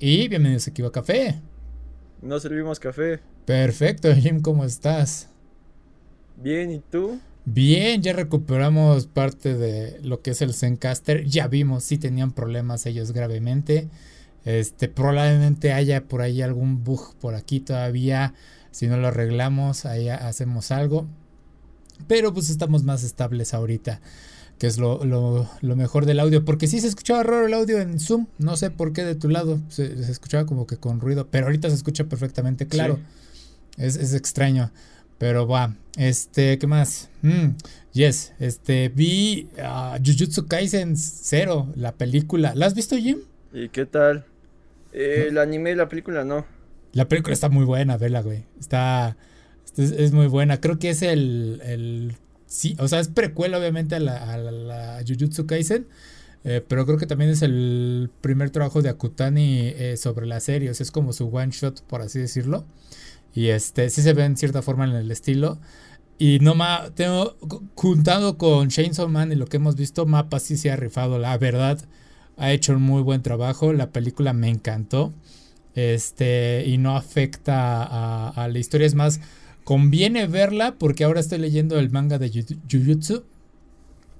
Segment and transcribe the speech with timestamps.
[0.00, 1.40] y bienvenidos aquí a Café.
[2.22, 3.20] No servimos café.
[3.44, 5.28] Perfecto, Jim, ¿cómo estás?
[6.36, 7.20] Bien, ¿y tú?
[7.44, 11.26] Bien, ya recuperamos parte de lo que es el Zencaster.
[11.26, 13.88] Ya vimos si tenían problemas ellos gravemente.
[14.46, 18.34] Este, probablemente haya por ahí algún bug por aquí todavía.
[18.70, 21.06] Si no lo arreglamos, ahí hacemos algo.
[22.06, 24.00] Pero pues estamos más estables ahorita.
[24.60, 26.44] Que es lo, mejor del audio.
[26.44, 28.26] Porque sí se escuchaba raro el audio en Zoom.
[28.38, 29.58] No sé por qué de tu lado.
[29.68, 31.26] Se, escuchaba como que con ruido.
[31.30, 33.00] Pero ahorita se escucha perfectamente claro.
[33.78, 34.70] Es, extraño.
[35.16, 35.74] Pero va.
[35.96, 37.08] Este, ¿qué más?
[37.22, 37.56] Mm,
[37.94, 38.34] yes.
[38.38, 39.48] Este, vi
[40.04, 42.52] Jujutsu Kaisen 0, la película.
[42.54, 43.18] ¿La has visto, Jim?
[43.52, 44.26] ¿Y qué tal?
[44.92, 46.44] Eh, El anime y la película no.
[46.92, 48.44] La película está muy buena, vela, güey.
[48.58, 49.16] Está,
[49.76, 50.60] es, muy buena.
[50.60, 52.16] Creo que es el, el,
[52.50, 55.86] sí, o sea, es precuela obviamente a la, a la, Jujutsu Kaisen.
[56.42, 60.70] Eh, pero creo que también es el primer trabajo de Akutani eh, sobre la serie.
[60.70, 62.64] O sea, es como su one shot, por así decirlo.
[63.34, 65.60] Y este, sí se ve en cierta forma en el estilo.
[66.18, 67.36] Y no ma, tengo,
[67.74, 71.38] juntado con Chainsaw Man y lo que hemos visto, Mapa sí se ha rifado, la
[71.38, 71.78] verdad
[72.36, 73.72] ha hecho un muy buen trabajo.
[73.72, 75.12] La película me encantó.
[75.74, 78.86] Este, y no afecta a, la historia.
[78.86, 79.20] Es más,
[79.64, 82.30] conviene verla porque ahora estoy leyendo el manga de
[82.70, 83.24] Jujutsu.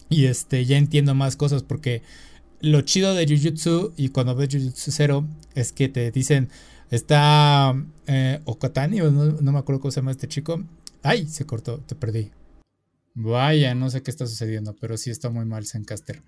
[0.09, 2.03] Y este, ya entiendo más cosas porque
[2.61, 6.49] lo chido de Jujutsu y cuando ves Jujutsu Zero es que te dicen,
[6.91, 7.75] está
[8.07, 10.63] eh, Okatani, o no, me acuerdo cómo se llama este chico.
[11.03, 12.31] Ay, se cortó, te perdí.
[13.15, 16.23] Vaya, no sé qué está sucediendo, pero sí está muy mal Zencaster.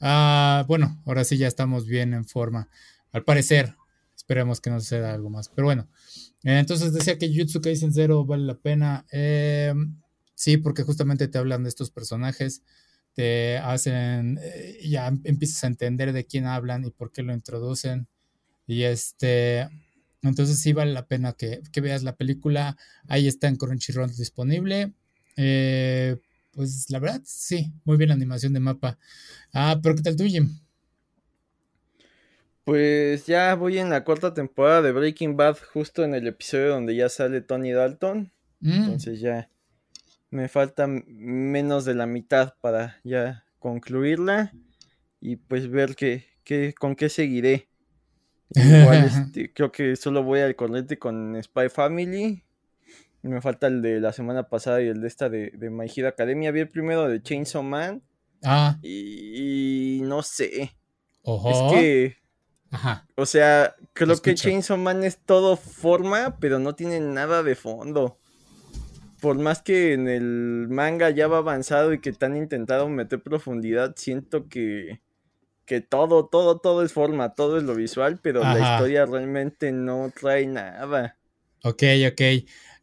[0.00, 2.68] Ah, bueno, ahora sí ya estamos bien en forma.
[3.12, 3.74] Al parecer,
[4.26, 5.48] esperemos que no suceda algo más.
[5.48, 5.88] Pero bueno,
[6.42, 9.06] eh, entonces decía que Jutsu Kaisen Zero vale la pena.
[9.12, 9.72] Eh,
[10.34, 12.62] sí, porque justamente te hablan de estos personajes,
[13.14, 18.08] te hacen, eh, ya empiezas a entender de quién hablan y por qué lo introducen.
[18.66, 19.68] Y este,
[20.22, 22.76] entonces sí vale la pena que, que veas la película.
[23.06, 24.92] Ahí está en Crunchyroll disponible.
[25.36, 28.98] Pues la verdad, sí, muy bien la animación de mapa.
[29.52, 30.65] Ah, pero ¿qué tal tú, Jim?
[32.66, 36.94] Pues ya voy en la cuarta temporada de Breaking Bad, justo en el episodio donde
[36.94, 38.30] ya sale Tony Dalton.
[38.60, 38.72] Mm.
[38.72, 39.48] Entonces ya
[40.28, 44.52] me falta menos de la mitad para ya concluirla
[45.20, 47.68] y pues ver qué, qué, con qué seguiré.
[48.50, 52.42] Igual este, creo que solo voy al corriente con Spy Family
[53.28, 56.08] me falta el de la semana pasada y el de esta de, de My Hero
[56.08, 56.50] Academia.
[56.50, 58.02] Vi el primero de Chainsaw Man.
[58.42, 58.78] Ah.
[58.82, 60.72] Y, no sé.
[61.22, 61.50] Ojo.
[61.50, 62.16] Es que.
[62.70, 63.06] Ajá.
[63.14, 68.18] O sea, creo que Chainsaw Man es todo forma, pero no tiene nada de fondo.
[69.20, 73.22] Por más que en el manga ya va avanzado y que te han intentado meter
[73.22, 75.00] profundidad, siento que,
[75.64, 80.12] que todo, todo, todo es forma, todo es lo visual, pero la historia realmente no
[80.18, 81.16] trae nada.
[81.62, 82.22] Ok, ok.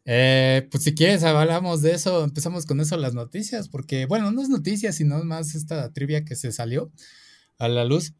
[0.06, 4.42] Eh, pues si quieres hablamos de eso, empezamos con eso las noticias, porque bueno, no
[4.42, 6.92] es noticias, sino más esta trivia que se salió
[7.58, 8.14] a la luz.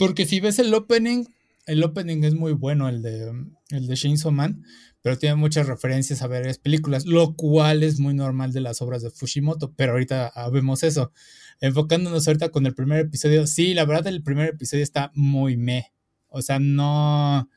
[0.00, 1.26] Porque si ves el opening,
[1.66, 3.32] el opening es muy bueno, el de,
[3.68, 4.64] el de Shinzo Man,
[5.02, 9.02] pero tiene muchas referencias a varias películas, lo cual es muy normal de las obras
[9.02, 11.12] de Fushimoto, pero ahorita vemos eso.
[11.60, 15.92] Enfocándonos ahorita con el primer episodio, sí, la verdad el primer episodio está muy meh,
[16.28, 17.48] o sea, no,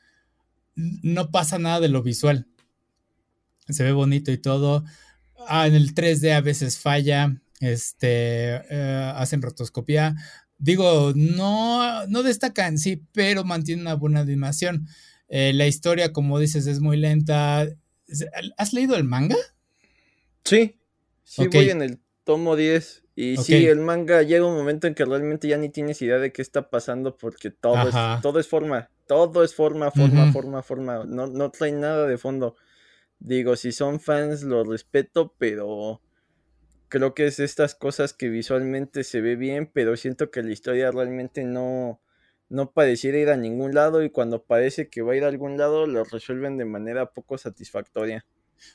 [0.76, 2.46] no pasa nada de lo visual
[3.68, 4.84] se ve bonito y todo.
[5.48, 10.16] Ah, en el 3D a veces falla, este, eh, hacen rotoscopía.
[10.58, 14.88] Digo, no, no destacan, sí, pero mantiene una buena animación.
[15.28, 17.66] Eh, la historia, como dices, es muy lenta.
[18.56, 19.36] ¿Has leído el manga?
[20.44, 20.78] Sí,
[21.24, 23.02] sí voy en el tomo 10.
[23.16, 26.32] Y sí, el manga llega un momento en que realmente ya ni tienes idea de
[26.32, 28.90] qué está pasando porque todo, es, todo es forma.
[29.06, 31.04] Todo es forma, forma, forma, forma.
[31.04, 32.56] No, no trae nada de fondo.
[33.20, 36.00] Digo, si son fans lo respeto, pero
[36.88, 40.90] creo que es estas cosas que visualmente se ve bien, pero siento que la historia
[40.90, 42.00] realmente no,
[42.48, 45.56] no pareciera ir a ningún lado y cuando parece que va a ir a algún
[45.58, 48.24] lado lo resuelven de manera poco satisfactoria.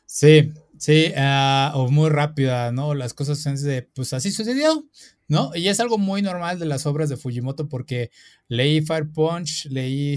[0.05, 2.93] Sí, sí, ah, o muy rápida, ¿no?
[2.93, 4.87] Las cosas son de, pues así sucedió,
[5.27, 5.51] ¿no?
[5.55, 8.11] Y es algo muy normal de las obras de Fujimoto porque
[8.47, 10.15] leí Fire Punch, leí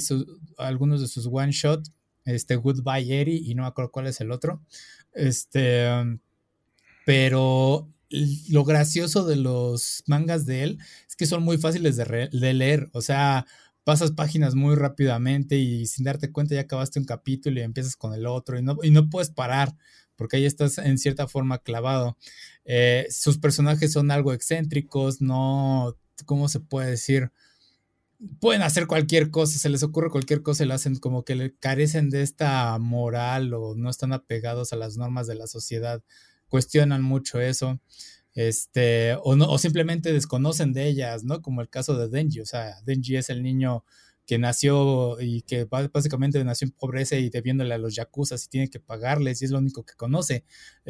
[0.59, 1.87] algunos de sus one shot
[2.25, 4.63] este Goodbye Eri y no me acuerdo cuál es el otro.
[5.13, 5.89] Este,
[7.05, 7.89] pero
[8.49, 10.79] lo gracioso de los mangas de él
[11.09, 13.47] es que son muy fáciles de, leer, o sea,
[13.85, 18.15] pasas páginas muy rápidamente y sin darte cuenta ya acabaste un capítulo y empiezas con
[18.15, 19.75] el otro y no, y no puedes parar
[20.17, 22.17] porque ahí estás en cierta forma clavado.
[22.65, 25.97] Eh, sus personajes son algo excéntricos, no,
[26.27, 27.33] ¿cómo se puede decir?
[28.41, 31.55] pueden hacer cualquier cosa, se les ocurre cualquier cosa y lo hacen como que le
[31.57, 36.03] carecen de esta moral o no están apegados a las normas de la sociedad,
[36.53, 37.81] cuestionan mucho eso,
[38.35, 41.41] este, o, no, o simplemente desconocen de ellas, ¿no?
[41.41, 43.87] Como el caso de Denji, o sea, Denji es el niño
[44.27, 48.69] que nació y que básicamente nació en pobreza y debiéndole a los yakuza y tiene
[48.69, 50.45] que pagarles y es lo único que conoce.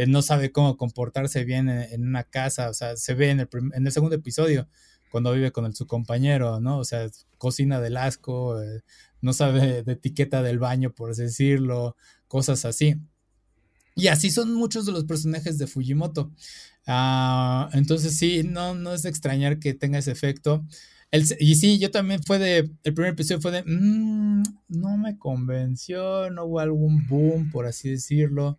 [0.09, 3.87] no sabe cómo comportarse bien en, una casa, o sea, se ve en el, en
[3.87, 4.69] el segundo episodio
[5.13, 6.79] cuando vive con su compañero, ¿no?
[6.79, 8.81] O sea, cocina del asco, eh,
[9.21, 12.97] no sabe de etiqueta del baño, por así decirlo, cosas así.
[13.95, 16.33] Y así son muchos de los personajes de Fujimoto.
[16.87, 20.65] Ah, entonces sí, no, no es de extrañar que tenga ese efecto.
[21.41, 26.31] y sí, yo también fue de, el primer episodio fue de, mm, no me convenció,
[26.31, 28.59] no hubo algún boom, por así decirlo.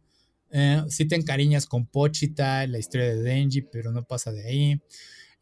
[0.51, 4.81] Eh, sí te encariñas con Pochita, la historia de Denji, pero no pasa de ahí.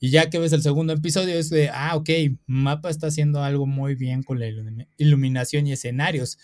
[0.03, 2.09] Y ya que ves el segundo episodio es de, ah, ok,
[2.47, 4.47] Mapa está haciendo algo muy bien con la
[4.97, 6.39] iluminación y escenarios.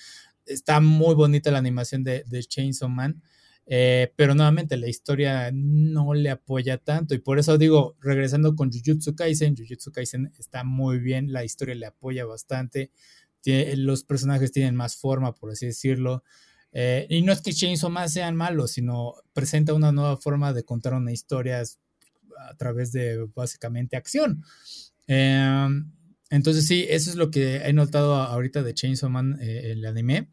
[0.46, 3.24] Está muy bonita la animación de, Chainsaw Man.
[3.70, 8.72] Eh, pero nuevamente la historia no le apoya tanto y por eso digo, regresando con
[8.72, 12.92] Jujutsu Kaisen, Jujutsu Kaisen está muy bien, la historia le apoya bastante,
[13.46, 16.24] los personajes tienen más forma, por así decirlo,
[16.72, 20.64] eh, y no es que Chainsaw Man sean malos, sino presenta una nueva forma de
[20.64, 24.44] contar una historia a través de básicamente acción.
[25.08, 25.92] Em,
[26.30, 30.30] entonces sí, eso es lo que he notado ahorita de Chainsaw Man, eh, el anime.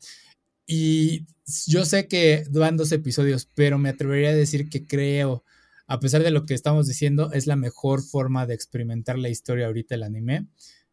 [0.67, 1.27] Y
[1.67, 5.45] yo sé que van dos episodios, pero me atrevería a decir que creo,
[5.87, 9.67] a pesar de lo que estamos diciendo, es la mejor forma de experimentar la historia
[9.67, 10.47] ahorita el anime.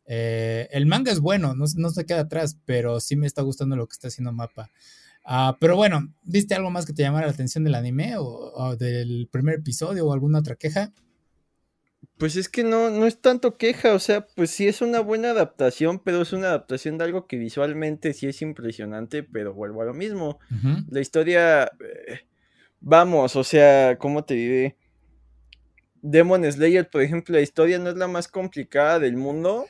[0.05, 3.75] Eh, el manga es bueno, no, no, se queda atrás, pero sí me está gustando
[3.75, 4.69] lo que está haciendo Mapa.
[5.23, 9.29] Ah, pero bueno, ¿viste algo más que te llamara la atención del anime o, del
[9.31, 10.91] primer episodio o alguna otra queja?
[12.21, 15.31] Pues es que no, no es tanto queja, o sea, pues sí es una buena
[15.31, 19.85] adaptación, pero es una adaptación de algo que visualmente sí es impresionante, pero vuelvo a
[19.85, 20.37] lo mismo.
[20.91, 22.19] La historia, eh,
[22.79, 24.77] vamos, o sea, ¿cómo te diré?
[26.03, 29.65] Demon Slayer, por ejemplo, la historia no es la más complicada del mundo,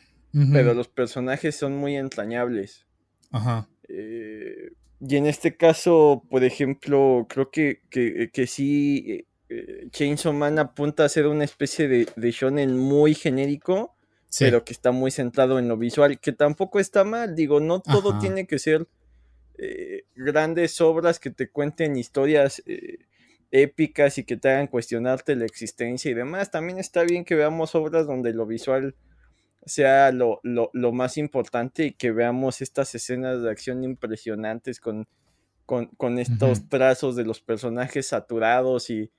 [0.52, 2.86] pero los personajes son muy entrañables.
[3.32, 3.70] Ajá.
[3.88, 9.26] Eh, y en este caso, por ejemplo, creo que, que, que sí, eh,
[9.92, 13.96] Chainsaw Man apunta a ser una especie de, de shonen muy genérico,
[14.40, 17.36] pero que está muy centrado en lo visual, que tampoco está mal.
[17.36, 18.88] Digo, no todo tiene que ser
[19.58, 22.64] eh, grandes obras que te cuenten historias
[23.52, 26.50] épicas y que te hagan cuestionarte la existencia y demás.
[26.50, 28.96] También está bien que veamos obras donde lo visual
[29.66, 35.08] sea lo, lo, más importante y que veamos estas escenas de acción impresionantes con,
[35.66, 39.12] con, estos trazos de los personajes saturados y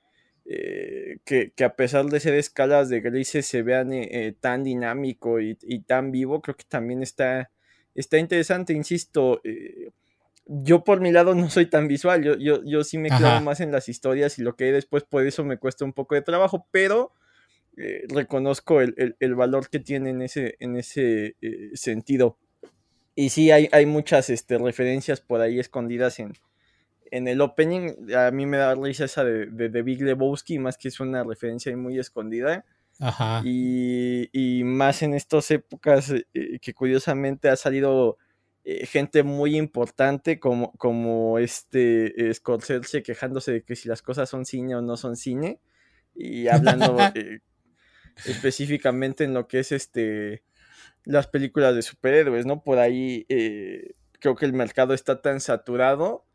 [0.45, 5.39] eh, que, a pesar de ser escalas de grises se vean eh, eh, tan dinámico
[5.39, 5.55] y,
[5.85, 7.51] tan vivo, creo que también está,
[7.95, 9.41] está interesante, insisto.
[10.45, 13.59] yo por mi lado no soy tan visual, yo, yo, yo sí me clavo más
[13.61, 16.21] en las historias y lo que hay después por eso me cuesta un poco de
[16.21, 17.13] trabajo, pero
[17.75, 22.37] eh, reconozco el, valor que tiene en ese, en ese eh, sentido.
[23.15, 26.33] Y sí, hay, hay muchas este, referencias por ahí escondidas en,
[27.13, 28.11] en el opening.
[28.15, 31.75] A mí me da risa esa de, de, Big Lebowski, más que es una referencia
[31.77, 32.65] muy escondida.
[33.43, 38.17] Y, más en estas épocas eh, que curiosamente ha salido
[38.65, 44.73] gente muy importante como, como este Scorsese quejándose de que si las cosas son cine
[44.75, 45.59] o no son cine
[46.15, 46.97] y hablando
[48.25, 50.43] específicamente en lo que es este
[51.03, 52.63] las películas de superhéroes, ¿no?
[52.63, 56.25] Por ahí eh, creo que el mercado está tan saturado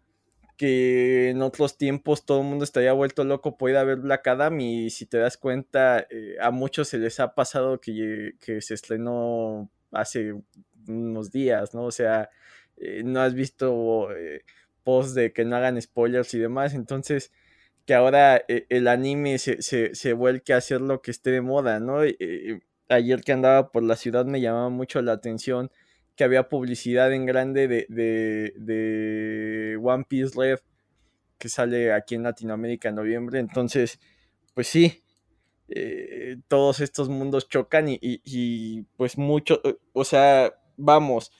[0.58, 4.26] que en otros tiempos todo el mundo estaría vuelto loco por ir a ver Black
[4.28, 8.60] Adam y si te das cuenta eh, a muchos se les ha pasado que, que,
[8.60, 10.34] se estrenó hace
[10.86, 11.84] unos días, ¿no?
[11.84, 12.28] O sea,
[12.76, 14.08] eh, no has visto
[14.84, 17.32] post de que no hagan spoilers y demás, entonces
[17.88, 21.80] que ahora eh, el anime se, se, vuelque a hacer lo que esté de moda,
[21.80, 22.04] ¿no?
[22.04, 22.60] Eh,
[22.90, 25.70] ayer que andaba por la ciudad me llamaba mucho la atención
[26.18, 30.58] que había publicidad en grande de, de, One Piece Red
[31.38, 33.38] que sale aquí en Latinoamérica en noviembre.
[33.38, 34.00] Entonces,
[34.52, 35.04] pues sí,
[35.68, 41.30] eh, todos estos mundos chocan y, y pues mucho, o sea, vamos,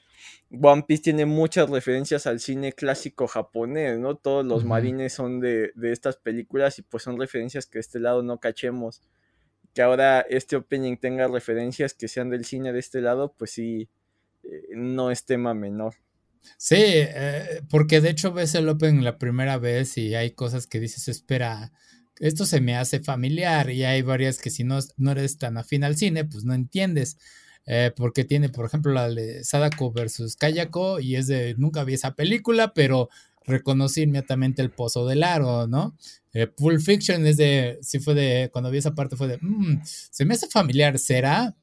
[0.50, 4.16] One Piece tiene muchas referencias al cine clásico japonés, ¿no?
[4.16, 8.23] Todos los marines son de, estas películas y pues son referencias que de este lado
[8.23, 9.02] no cachemos.
[9.75, 13.82] Que ahora este opening tenga referencias que sean del cine de este lado, pues sí,
[13.82, 13.88] eh,
[14.75, 15.95] no es tema menor.
[16.57, 20.81] Sí, eh, porque de hecho ves el opening la primera vez y hay cosas que
[20.81, 21.73] dices, espera,
[22.21, 25.85] esto se me hace familiar y hay varias que si no, no eres tan afín
[25.85, 27.19] al cine, pues no entiendes.
[27.67, 31.95] eh, porque tiene, por ejemplo, la de Sadako versus Kayako y es de, nunca vi
[31.95, 33.11] esa película, pero
[33.45, 35.97] reconocí inmediatamente el pozo del aro, ¿no?
[36.33, 39.83] Eh, Pulp Fiction es de, sí fue de, cuando vi esa parte fue de, mm,
[39.85, 41.55] se me hace familiar, ¿será?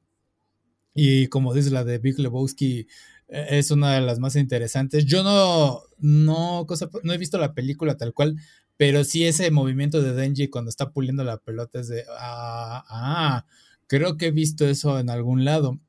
[0.95, 2.87] Y como dice la de Big Lebowski,
[3.27, 5.05] eh, es una de las más interesantes.
[5.05, 8.37] Yo no, no, cosa, no he visto la película tal cual,
[8.77, 13.45] pero sí ese movimiento de Denji cuando está puliendo la pelota es de, ah, ah,
[13.87, 15.79] creo que he visto eso en algún lado.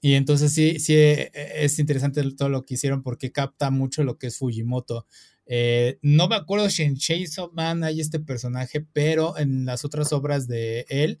[0.00, 4.04] Y entonces sí, sí e, e, es interesante todo lo que hicieron porque capta mucho
[4.04, 5.06] lo que es Fujimoto.
[5.46, 10.12] Eh, no me acuerdo si en Chainsaw Man hay este personaje, pero en las otras
[10.12, 11.18] obras de él,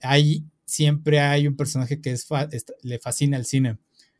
[0.00, 2.26] hay, siempre hay un personaje que es
[2.82, 3.78] le fascina el cine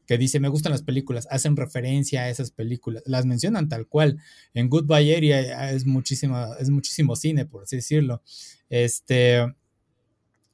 [0.08, 4.18] que dice, me gustan las películas, hacen referencia a esas películas, las mencionan tal cual.
[4.54, 8.22] En Goodbye Area es, muchísima, es muchísimo cine, por así decirlo.
[8.70, 9.40] Este,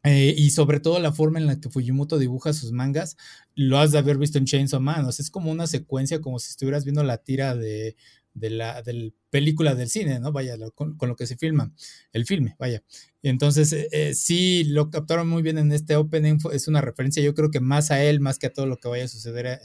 [0.02, 3.16] eh, y sobre todo la forma en la que Fujimoto dibuja sus mangas,
[3.54, 5.04] lo has de haber visto en Chainsaw Man.
[5.04, 7.94] O sea, es como una secuencia, como si estuvieras viendo la tira de,
[8.34, 8.82] de la
[9.30, 10.32] película del cine, ¿no?
[10.32, 11.72] Vaya, con, lo que se filma,
[12.12, 12.82] el filme, vaya.
[13.22, 17.34] Entonces, eh, eh, sí, lo captaron muy bien en este opening, es una referencia, yo
[17.34, 19.58] creo que más a él, más que a todo lo que vaya a suceder eh,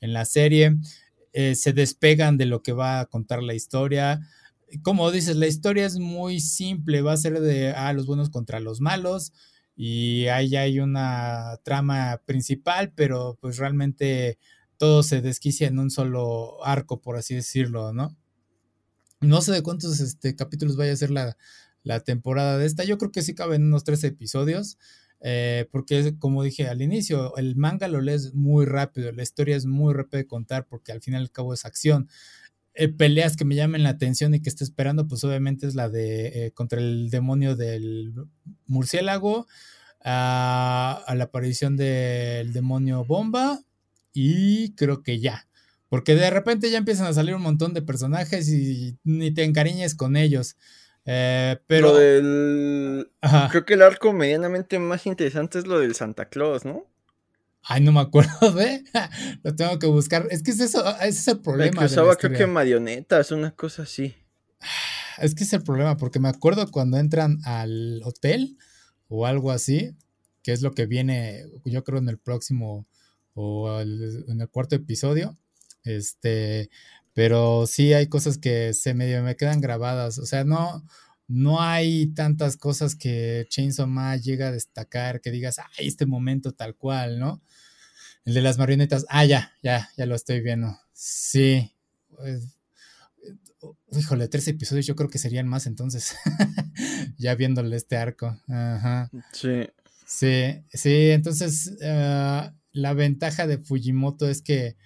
[0.00, 0.76] en la serie.
[1.32, 4.20] se despegan de lo que va a contar la historia.
[4.82, 8.60] Como dices, la historia es muy simple, va a ser de ah, los buenos contra
[8.60, 9.32] los malos
[9.74, 14.38] y ahí hay una trama principal, pero pues realmente
[14.82, 18.16] todo se desquicia en un solo arco, por así decirlo, ¿no?
[19.20, 21.36] No sé de cuántos este, capítulos vaya a ser la,
[22.00, 22.82] temporada de esta.
[22.82, 24.78] Yo creo que sí caben unos tres episodios.
[25.20, 29.66] Eh, porque como dije al inicio, el manga lo lees muy rápido, la historia es
[29.66, 32.08] muy rápida de contar porque al fin y al cabo es acción.
[32.74, 35.90] Eh, peleas que me llamen la atención y que esté esperando, pues obviamente es la
[35.90, 38.14] de eh, contra el demonio del
[38.66, 39.46] murciélago,
[40.04, 43.62] a, la aparición del demonio bomba
[44.12, 45.46] y creo que ya.
[45.88, 49.94] Porque de repente ya empiezan a salir un montón de personajes y ni te encariñes
[49.94, 50.56] con ellos.
[51.04, 51.92] Eh, pero.
[51.92, 56.86] Creo que el arco medianamente más interesante es lo del Santa Claus, ¿no?
[57.64, 58.82] Ay, no me acuerdo, ¿ve?
[59.44, 60.26] Lo tengo que buscar.
[60.30, 61.80] Es que es eso, ese es el problema.
[61.80, 64.14] que usaba, creo que marionetas, una cosa así.
[65.18, 68.56] Es que es el problema, porque me acuerdo cuando entran al hotel
[69.08, 69.94] o algo así,
[70.42, 72.86] que es lo que viene, yo creo, en el próximo
[73.34, 75.36] o en el cuarto episodio.
[75.84, 76.70] Este,
[77.12, 80.18] pero sí hay cosas que se medio me quedan grabadas.
[80.18, 80.84] O sea, no,
[81.28, 86.52] no hay tantas cosas que Chainsaw Man llega a destacar que digas, ay, este momento
[86.52, 87.42] tal cual, ¿no?
[88.24, 90.78] El de las marionetas, ah, ya, ya, ya lo estoy viendo.
[90.92, 91.74] Sí.
[92.08, 92.56] Pues,
[93.92, 96.14] híjole, tres episodios yo creo que serían más entonces.
[97.18, 98.38] ya viéndole este arco.
[98.48, 99.10] Ajá.
[99.32, 99.68] Sí.
[100.06, 104.76] Sí, sí, entonces ah, la ventaja de Fujimoto es que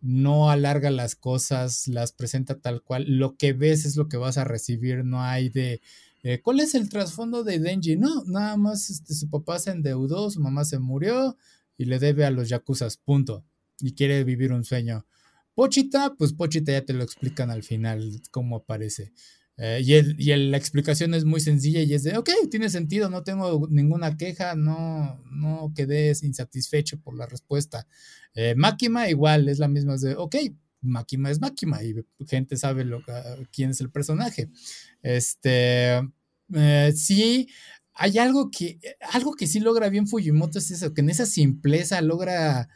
[0.00, 3.04] no alarga las cosas, las presenta tal cual.
[3.08, 5.80] Lo que ves es lo que vas a recibir, no hay de...
[6.22, 7.96] Eh, ¿Cuál es el trasfondo de Denji?
[7.96, 11.36] No, nada más este, su papá se endeudó, su mamá se murió
[11.78, 13.44] y le debe a los yakuzas, punto.
[13.80, 15.06] Y quiere vivir un sueño.
[15.54, 19.12] Pochita, pues Pochita ya te lo explican al final cómo aparece.
[19.58, 23.08] Eh, y, el, y la explicación es muy sencilla y es de, ok, tiene sentido,
[23.08, 27.86] no tengo ninguna queja, no, no quedé insatisfecho por la respuesta.
[28.34, 30.36] Eh, Máquima igual es la misma, es de, ok,
[30.82, 31.94] Máquima es Máquima y
[32.26, 33.02] gente sabe lo,
[33.50, 34.50] quién es el personaje.
[35.02, 36.02] Este,
[36.54, 37.48] eh, sí,
[37.94, 38.78] hay algo que,
[39.12, 42.68] algo que sí logra bien Fujimoto es eso, que en esa simpleza logra...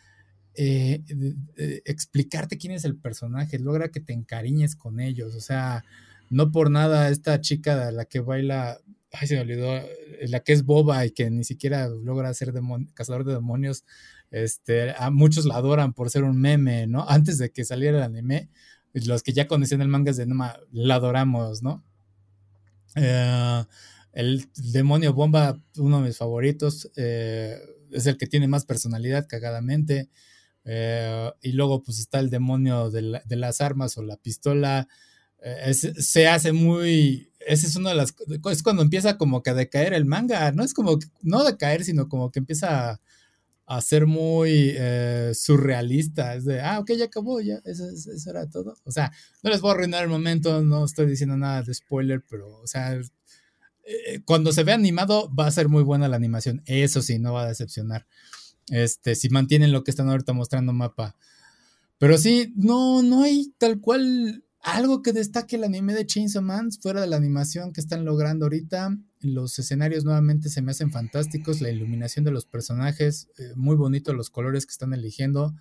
[1.84, 5.84] explicarte quién es el personaje, logra que te encariñes con ellos, o sea,
[6.30, 8.80] no por nada esta chica la que baila,
[9.12, 12.54] ay, se me olvidó, eh, la que es boba y que ni siquiera logra ser
[12.94, 13.84] cazador de demonios,
[14.30, 17.04] este, a muchos la adoran por ser un meme, ¿no?
[17.08, 18.48] Antes de que saliera el anime,
[18.92, 20.36] los que ya conocían el manga es de, no,
[20.72, 21.84] la adoramos, ¿no?
[22.94, 23.64] Eh,
[24.12, 27.58] el demonio bomba, uno de mis favoritos, eh,
[27.90, 30.08] es el que tiene más personalidad, cagadamente.
[31.42, 34.86] y luego, pues está el demonio de, de las armas o la pistola
[35.42, 38.14] eh, se hace muy, esa es una de las,
[38.50, 42.08] es cuando empieza como que a decaer el manga, no es como, no decaer, sino
[42.08, 43.00] como que empieza
[43.66, 47.84] a, ser muy eh, surrealista, es de, ah, ok, ya acabó, ya, eso,
[48.28, 48.76] era todo.
[48.84, 49.12] O sea,
[49.44, 52.66] no les voy a arruinar el momento, no estoy diciendo nada de spoiler, pero, o
[52.66, 57.20] sea, eh, cuando se ve animado va a ser muy buena la animación, eso sí,
[57.20, 58.06] no va a decepcionar.
[58.70, 61.16] Este, si mantienen lo que están ahorita mostrando mapa.
[61.98, 66.70] Pero sí, no, no hay tal cual algo que destaque el anime de Chainsaw Man,
[66.72, 71.60] fuera de la animación que están logrando ahorita, los escenarios nuevamente se me hacen fantásticos,
[71.60, 75.54] la iluminación de los personajes, eh, muy bonito los colores que están eligiendo,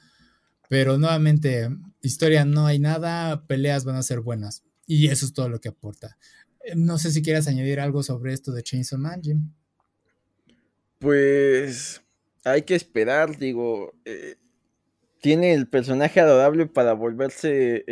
[0.70, 1.70] pero nuevamente,
[2.02, 5.70] historia no hay nada, peleas van a ser buenas, y eso es todo lo que
[5.70, 6.18] aporta.
[6.66, 9.54] Eh, no sé si quieras añadir algo sobre esto de Chainsaw Man, Jim.
[11.00, 12.02] Pues
[12.44, 14.36] hay que esperar, digo, eh,
[15.22, 17.86] tiene el personaje adorable para volverse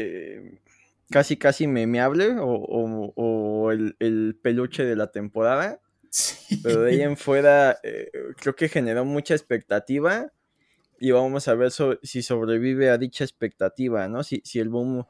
[1.10, 5.80] casi, casi memeable o, o, el, peluche de la temporada.
[6.64, 10.32] Pero de ahí en fuera, eh, creo que generó mucha expectativa
[11.00, 11.72] y vamos a ver
[12.02, 14.24] si sobrevive a dicha expectativa, ¿no?
[14.24, 15.06] Si, si el boom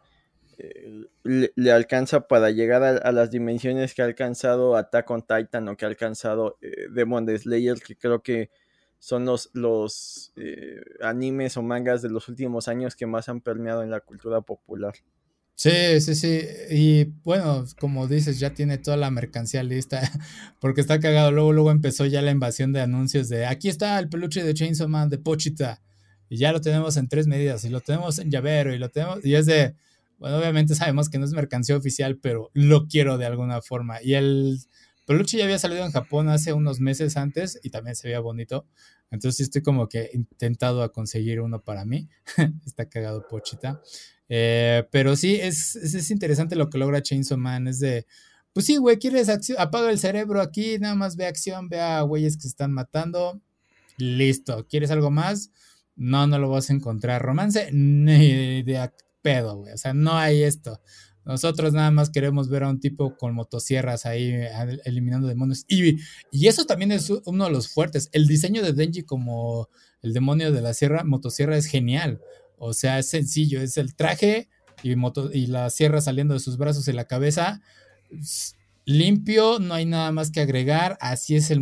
[0.57, 5.77] eh, le, alcanza para llegar a, las dimensiones que ha alcanzado Attack on Titan o
[5.77, 8.49] que ha alcanzado eh, Demon Slayer, que creo que
[8.99, 10.33] son los, los
[11.01, 14.95] animes o mangas de los últimos años que más han permeado en la cultura popular.
[15.59, 16.39] Sí, sí, sí.
[16.69, 20.01] Y bueno, como dices, ya tiene toda la mercancía lista,
[20.61, 21.31] porque está cagado.
[21.31, 24.87] Luego, luego empezó ya la invasión de anuncios de aquí está el peluche de Chainsaw
[24.87, 25.81] Man de Pochita.
[26.29, 29.25] Y ya lo tenemos en tres medidas, y lo tenemos en llavero, y lo tenemos,
[29.25, 29.75] y es de,
[30.19, 33.99] bueno, obviamente sabemos que no es mercancía oficial, pero lo quiero de alguna forma.
[34.03, 34.59] Y el
[35.07, 38.67] peluche ya había salido en Japón hace unos meses antes y también se veía bonito.
[39.09, 42.09] Entonces estoy como que intentado a conseguir uno para mí.
[42.65, 43.81] está cagado Pochita.
[44.29, 47.67] Eh, pero sí, es, es, interesante lo que logra Chainsaw Man.
[47.67, 48.05] Es de,
[48.53, 52.01] pues sí, güey, quieres acción, apaga el cerebro aquí, nada más ve acción, ve a
[52.01, 53.41] güeyes que se están matando.
[53.97, 54.67] Listo.
[54.69, 55.51] ¿Quieres algo más?
[55.95, 57.21] No, no lo vas a encontrar.
[57.21, 58.91] Romance, ni de
[59.21, 59.73] pedo, güey.
[59.73, 60.79] O sea, no hay esto.
[61.25, 64.33] Nosotros nada más queremos ver a un tipo con motosierras ahí
[64.85, 65.65] eliminando demonios.
[65.67, 65.97] Y,
[66.31, 68.09] y, eso también es uno de los fuertes.
[68.13, 69.67] El diseño de Denji como
[70.01, 72.21] el demonio de la sierra, motosierra, es genial.
[72.57, 74.49] O sea, es sencillo, es el traje
[74.83, 74.93] y,
[75.33, 77.61] y la sierra saliendo de sus brazos y la cabeza.
[78.85, 80.97] Limpio, no hay nada más que agregar.
[81.01, 81.61] Así es el,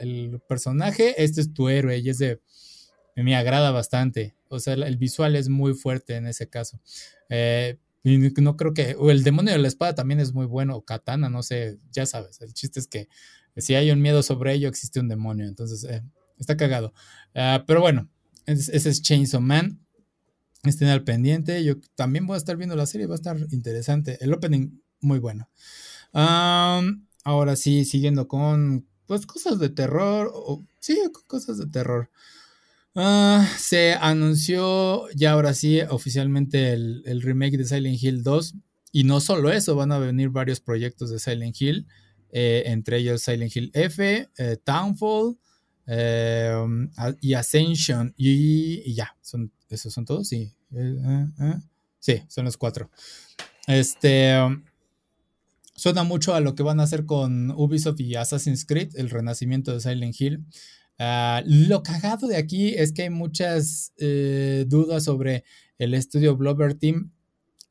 [0.00, 1.22] el, personaje.
[1.22, 2.40] Este es tu héroe y es de.
[3.16, 4.34] Me agrada bastante.
[4.48, 6.80] O sea, el, visual es muy fuerte en ese caso.
[7.28, 8.94] Eh, y no creo que.
[8.98, 10.76] O el demonio de la espada también es muy bueno.
[10.76, 11.78] O katana, no sé.
[11.92, 12.40] Ya sabes.
[12.40, 13.08] El chiste es que
[13.56, 15.46] si hay un miedo sobre ello, existe un demonio.
[15.46, 16.02] Entonces, eh,
[16.38, 16.92] está cagado.
[17.34, 18.10] Ah, pero bueno,
[18.46, 19.80] ese es Chainsaw Man
[20.64, 21.64] estén al pendiente.
[21.64, 24.18] Yo también voy a estar viendo la serie, va a estar interesante.
[24.20, 25.48] El opening, muy bueno.
[26.12, 30.30] ahora sí, siguiendo con pues cosas de terror.
[30.34, 32.10] O, sí, cosas de terror.
[32.94, 38.54] Ah, se anunció ya ahora sí oficialmente el, remake de Silent Hill 2.
[38.92, 41.86] Y no solo eso, van a venir varios proyectos de Silent Hill.
[42.32, 45.36] Eh, entre ellos Silent Hill F, eh, Townfall
[45.86, 46.54] eh,
[47.20, 48.14] y Ascension.
[48.16, 50.28] y ya, son ¿Esos son todos?
[50.28, 50.52] Sí.
[50.72, 51.54] Eh, eh, eh.
[52.00, 52.90] Sí, son los cuatro.
[53.66, 54.38] Este.
[54.42, 54.64] Um,
[55.76, 59.72] suena mucho a lo que van a hacer con Ubisoft y Assassin's Creed, el renacimiento
[59.72, 60.44] de Silent Hill.
[60.98, 63.94] Ah, lo cagado de aquí es que hay muchas
[64.66, 65.44] dudas sobre
[65.78, 67.12] el estudio Blobber Team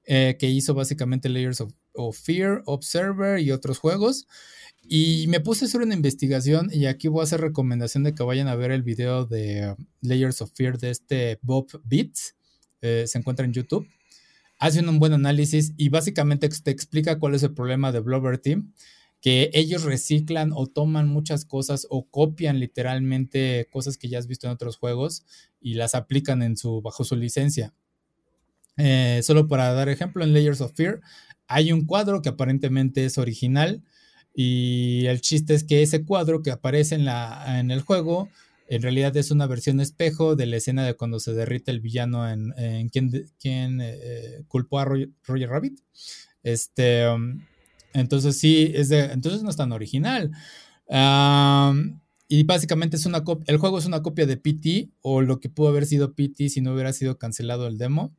[0.04, 4.26] que hizo básicamente Layers of, Fear, Observer y otros juegos.
[4.92, 8.24] Y me puse a hacer una investigación y aquí voy a hacer recomendación de que
[8.24, 12.36] vayan a ver el video de Layers of Fear de este Bob Beats.
[12.82, 13.88] Eh, se encuentra en YouTube.
[14.58, 18.74] Hacen un buen análisis y básicamente te explica cuál es el problema de Blobber Team.
[19.22, 24.48] Que ellos reciclan o toman muchas cosas o copian literalmente cosas que ya has visto
[24.48, 25.24] en otros juegos
[25.62, 27.76] y las aplican bajo su licencia.
[28.76, 31.00] Eh, solo para dar ejemplo, en Layers of Fear
[31.48, 33.84] hay un cuadro que aparentemente es original
[34.34, 38.30] y el chiste es que ese cuadro que aparece en, la, en el juego
[38.70, 42.30] en realidad es una versión espejo de la escena de cuando se derrite el villano
[42.30, 42.92] en, en
[43.82, 45.80] eh, culpó a Roger, Rabbit.
[46.44, 47.42] Este, um,
[47.94, 50.32] entonces sí, es de, entonces no es tan original.
[52.28, 55.70] y básicamente es una el juego es una copia de PT o lo que pudo
[55.70, 58.14] haber sido PT si no hubiera sido cancelado el demo.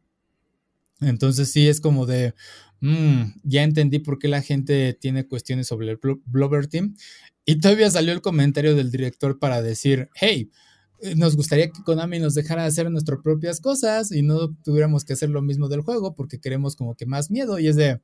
[1.00, 2.34] Entonces sí es como de,
[2.80, 6.96] Mm, ya entendí por qué la gente tiene cuestiones sobre el Blobber Team.
[7.44, 10.50] Y todavía salió el comentario del director para decir, hey,
[11.02, 15.14] eh, nos gustaría que Konami nos dejara hacer nuestras propias cosas y no tuviéramos que
[15.14, 17.58] hacer lo mismo del juego porque queremos como que más miedo.
[17.58, 18.00] Y es de,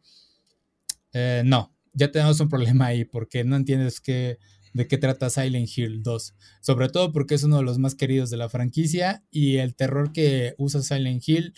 [1.13, 6.03] eh, no, ya tenemos un problema ahí porque no entiendes de qué trata Silent Hill
[6.03, 6.35] 2.
[6.61, 10.13] Sobre todo porque es uno de los más queridos de la franquicia y el terror
[10.13, 11.55] que usa Silent Hill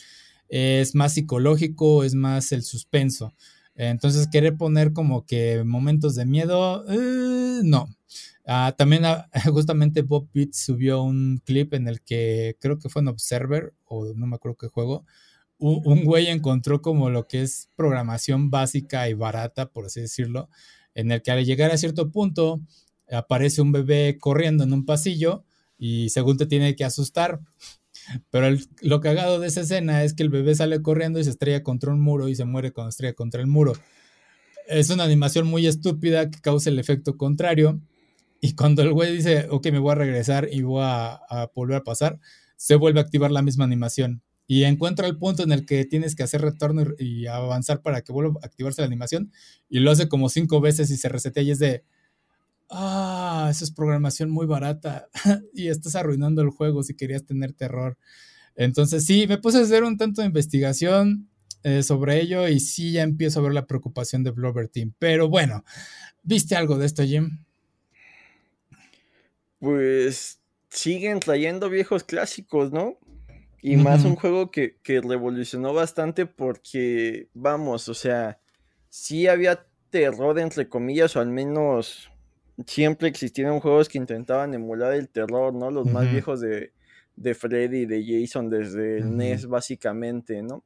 [0.48, 3.34] es más psicológico, es más el suspenso.
[3.74, 7.88] Entonces, querer poner como que momentos de miedo, eh, no.
[8.46, 13.02] Ah, también ah, justamente Bob Beats subió un clip en el que creo que fue
[13.02, 15.04] en Observer, o no me acuerdo qué juego,
[15.58, 20.48] un, güey encontró como lo que es programación básica y barata, por así decirlo,
[20.94, 22.60] en el que al llegar a cierto punto
[23.10, 25.44] aparece un bebé corriendo en un pasillo
[25.76, 27.40] y según te tiene que asustar.
[28.30, 31.62] Pero lo cagado de esa escena es que el bebé sale corriendo y se estrella
[31.62, 33.72] contra un muro y se muere cuando estrella contra el muro.
[34.66, 37.80] Es una animación muy estúpida que causa el efecto contrario.
[38.40, 41.84] Y cuando el güey dice, ok, me voy a regresar y voy a volver a
[41.84, 42.20] pasar,
[42.56, 46.16] se vuelve a activar la misma animación y encuentra el punto en el que tienes
[46.16, 49.30] que hacer retorno y, avanzar para que vuelva a activarse la animación
[49.68, 51.84] y lo hace como cinco veces y se resetea y es de,
[52.70, 55.08] ah, esa es programación muy barata
[55.54, 57.96] y estás arruinando el juego si querías tener terror.
[58.56, 61.28] Entonces sí, me puse a hacer un tanto de investigación
[61.62, 64.94] eh, sobre ello y sí ya empiezo a ver la preocupación de Blover Team.
[64.98, 65.64] Pero bueno,
[66.22, 67.44] ¿viste algo de esto, Jim?
[69.58, 72.98] Pues siguen trayendo viejos clásicos, ¿no?
[73.60, 78.38] Y más un juego que, revolucionó bastante porque, vamos, o sea,
[78.88, 82.10] sí había terror entre comillas, o al menos
[82.66, 85.70] siempre existieron juegos que intentaban emular el terror, ¿no?
[85.70, 86.72] Los más viejos de,
[87.16, 90.64] de Freddy, de Jason, desde el NES básicamente, ¿no?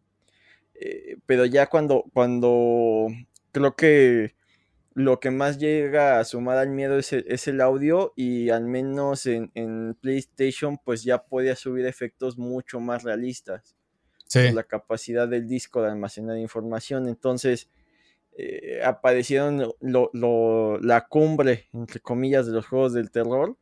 [0.74, 3.09] Eh, pero ya cuando, cuando
[3.52, 4.35] creo que
[4.94, 9.96] lo que más llega a sumar al miedo es el, audio y al menos en,
[10.00, 13.76] PlayStation pues ya podía subir efectos mucho más realistas.
[14.26, 14.50] Sí.
[14.50, 17.07] la capacidad del disco de almacenar información.
[17.07, 17.68] Entonces
[18.37, 23.57] eh, aparecieron la cumbre, entre comillas, de los juegos del terror.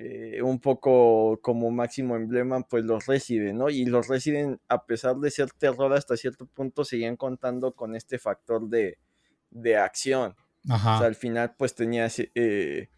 [0.00, 3.68] Eh, un poco como máximo emblema, pues los Resident, ¿no?
[3.68, 8.18] Y los Resident, a pesar de ser terror hasta cierto punto, seguían contando con este
[8.20, 8.98] factor de,
[9.50, 10.36] de acción.
[10.64, 12.90] O sea, al final pues tenías eh,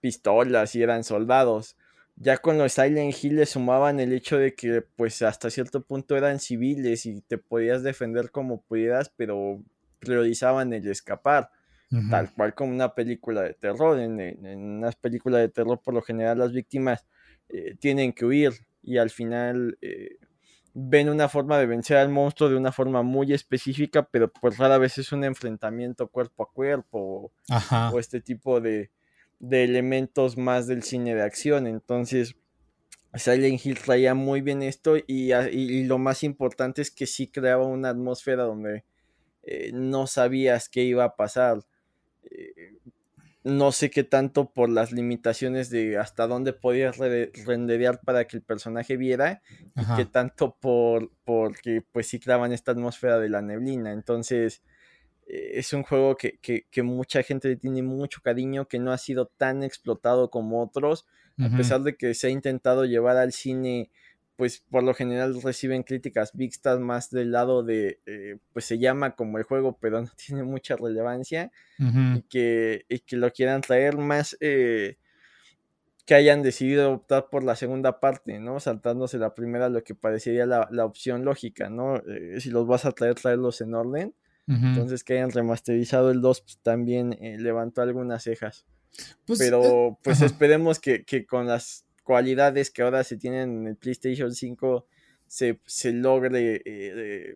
[0.00, 1.76] pistolas y eran soldados.
[2.14, 6.16] Ya con los Silent Hill le sumaban el hecho de que pues hasta cierto punto
[6.16, 9.62] eran civiles y te podías defender como pudieras, pero
[10.06, 11.50] priorizaban el escapar.
[12.10, 13.98] Tal cual como una película de terror.
[14.00, 17.06] En, en, unas películas de terror por lo general las víctimas
[17.48, 20.16] eh, tienen que huir y al final eh,
[20.74, 24.78] ven una forma de vencer al monstruo de una forma muy específica, pero pues rara
[24.78, 27.32] vez es un enfrentamiento cuerpo a cuerpo
[27.92, 28.90] o este tipo de,
[29.50, 31.66] elementos más del cine de acción.
[31.66, 32.36] Entonces,
[33.14, 37.88] Silent Hill traía muy bien esto y, lo más importante es que sí creaba una
[37.88, 38.84] atmósfera donde
[39.46, 41.64] eh, no sabías qué iba a pasar.
[42.24, 42.72] Eh,
[43.44, 48.42] no sé qué tanto por las limitaciones de hasta dónde podías renderear para que el
[48.42, 49.40] personaje viera
[49.76, 53.92] y qué tanto por porque pues sí creaban esta atmósfera de la neblina.
[53.92, 54.64] Entonces
[55.28, 59.26] eh, es un juego que, mucha gente le tiene mucho cariño, que no ha sido
[59.26, 61.06] tan explotado como otros,
[61.38, 63.90] a pesar de que se ha intentado llevar al cine
[64.36, 69.16] pues por lo general reciben críticas mixtas más del lado de, eh, pues se llama
[69.16, 74.36] como el juego, pero no tiene mucha relevancia y, que, que lo quieran traer más,
[74.40, 74.98] eh,
[76.04, 78.60] que hayan decidido optar por la segunda parte, ¿no?
[78.60, 81.96] Saltándose la primera, lo que parecería la, opción lógica, ¿no?
[81.96, 84.14] Eh, si los vas a traer, traerlos en orden.
[84.48, 88.64] Entonces que hayan remasterizado el 2 pues, también levantó algunas cejas.
[89.24, 93.76] Pues, pero pues esperemos que, que con las cualidades que ahora se tienen en el
[93.76, 94.86] PlayStation 5
[95.26, 95.58] se,
[95.92, 97.34] logre, eh,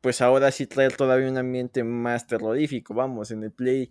[0.00, 2.94] pues ahora sí traer todavía un ambiente más terrorífico.
[2.94, 3.90] Vamos, en el Play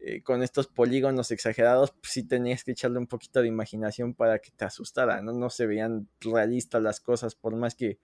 [0.00, 4.40] eh, con estos polígonos exagerados, pues sí tenías que echarle un poquito de imaginación para
[4.40, 5.32] que te asustara, ¿no?
[5.32, 7.98] No se veían realistas las cosas, por más que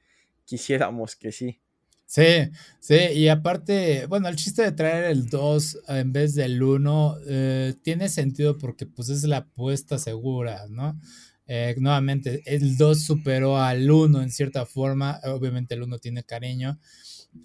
[0.45, 1.61] quisiéramos que sí.
[2.09, 7.17] Sí, sí, y aparte, bueno, el chiste de traer el 2 en vez del 1
[7.27, 11.01] eh, tiene sentido porque pues es la apuesta segura, ¿no?
[11.49, 15.21] Eh, nuevamente, el 2 superó al 1 en cierta forma.
[15.25, 16.79] Obviamente el 1 tiene cariño.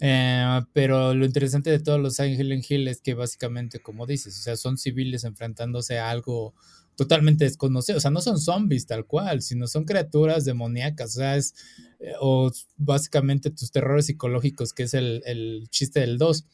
[0.00, 4.42] Eh, pero lo interesante de todos los Silent Hill es que básicamente, como dices, o
[4.42, 6.54] sea, son civiles enfrentándose a algo
[6.96, 7.98] totalmente desconocido.
[7.98, 11.16] O sea, no son zombies tal cual, sino son criaturas demoníacas.
[11.16, 11.54] O sea, es.
[12.00, 16.46] Eh, o básicamente tus terrores psicológicos, que es el, chiste del 2.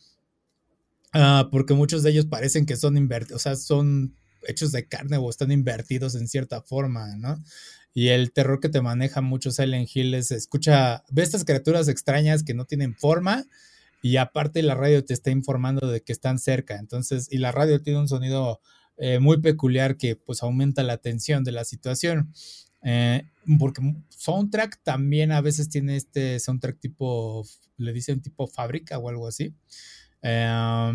[1.13, 4.15] Ah, porque muchos de ellos parecen que son invertidos, o sea, son
[4.46, 7.42] hechos de carne o están invertidos en cierta forma, ¿no?
[7.94, 12.44] Y el terror que te maneja mucho Silent Hill es, escucha, ve estas criaturas extrañas
[12.44, 13.44] que no tienen forma
[14.03, 17.83] y aparte la radio te está informando de que están cerca, entonces, y la radio
[17.83, 18.61] tiene un sonido
[18.96, 22.33] eh, muy peculiar que pues aumenta la tensión de la situación.
[22.83, 27.44] Eh, porque soundtrack también a veces tiene este soundtrack tipo,
[27.77, 29.55] le dicen tipo fábrica o algo así.
[30.22, 30.92] Eh,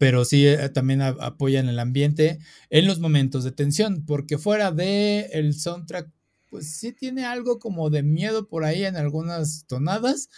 [0.00, 2.38] pero sí eh, también apoyan el ambiente
[2.70, 6.10] en los momentos de tensión, porque fuera de el soundtrack
[6.48, 10.30] pues sí tiene algo como de miedo por ahí en algunas tonadas,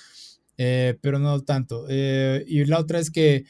[0.58, 1.86] eh, pero no tanto.
[1.88, 3.44] Eh, y la otra es que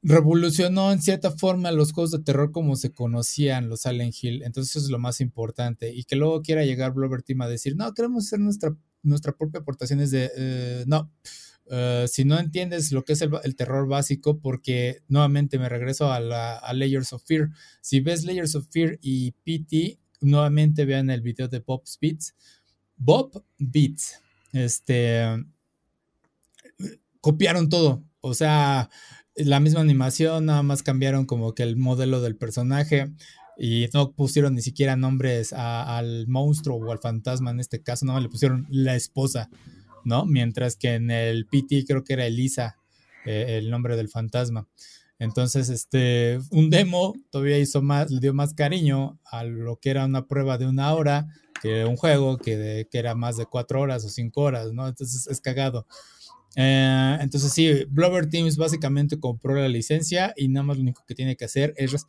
[0.00, 4.44] revolucionó en cierta forma los juegos de terror como se conocían los Silent Hill.
[4.44, 5.92] Entonces eso es lo más importante.
[5.92, 9.58] Y que luego quiera llegar Blover Team a decir, no, queremos hacer nuestra, nuestra propia
[9.58, 9.98] aportación.
[9.98, 11.10] Es de, eh, no,
[11.74, 16.20] eh, si no entiendes lo que es el, terror básico, porque nuevamente me regreso a,
[16.20, 17.48] la, a Layers of Fear.
[17.80, 22.34] Si ves Layers of Fear y PT, nuevamente vean el video de Bob Beats.
[22.98, 24.20] Bob Beats,
[24.52, 25.24] este,
[27.22, 28.04] copiaron todo.
[28.20, 28.90] O sea,
[29.34, 33.10] la misma animación, nada más cambiaron como que el modelo del personaje
[33.56, 38.20] y no pusieron ni siquiera nombres al monstruo o al fantasma en este caso, no
[38.20, 39.48] le pusieron la esposa,
[40.04, 40.26] ¿no?
[40.26, 42.76] Mientras que en el PT creo que era Elisa,
[43.24, 44.68] eh, el nombre del fantasma.
[45.18, 50.04] Entonces, este, un demo todavía hizo más, le dio más cariño a lo que era
[50.04, 51.28] una prueba de una hora
[51.62, 54.88] que un juego que, que era más de cuatro horas o cinco horas, ¿no?
[54.88, 55.86] Entonces es cagado.
[56.56, 61.14] Eh, entonces sí, Blover Teams básicamente compró la licencia y nada más lo único que
[61.14, 62.06] tiene que hacer es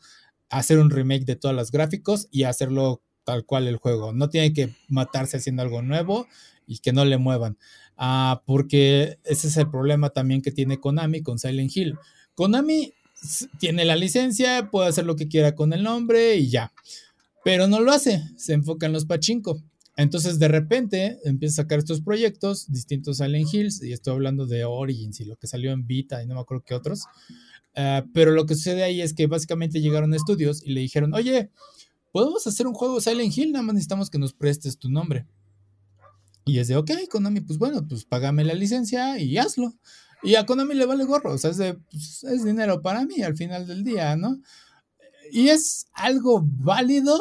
[0.49, 4.12] hacer un remake de todos los gráficos y hacerlo tal cual el juego.
[4.12, 6.27] No tiene que matarse haciendo algo nuevo
[6.67, 7.58] y que no le muevan.
[7.97, 11.95] Ah, porque ese es el problema también que tiene Konami con Silent Hill.
[12.36, 12.93] Konami
[13.60, 16.73] tiene la licencia, puede hacer lo que quiera con el nombre y ya.
[17.43, 19.62] Pero no lo hace, se enfoca en los pachinko.
[19.95, 24.65] Entonces, de repente, empieza a sacar estos proyectos, distintos Silent Hills, y estoy hablando de
[24.65, 27.04] Origins y lo que salió en Vita y no me acuerdo qué otros.
[27.76, 31.49] Ah, pero lo que sucede ahí es que básicamente llegaron estudios y le dijeron, oye,
[32.12, 35.28] podemos hacer un juego Silent Hill, nada más necesitamos que nos prestes tu nombre.
[36.45, 39.73] Y es de, ok, Konami, pues bueno, pues págame la licencia y hazlo.
[40.21, 43.21] Y a Konami le vale gorro, o sea, es, de, pues, es dinero para mí
[43.21, 44.39] al final del día, ¿no?
[45.32, 47.19] Y es algo válido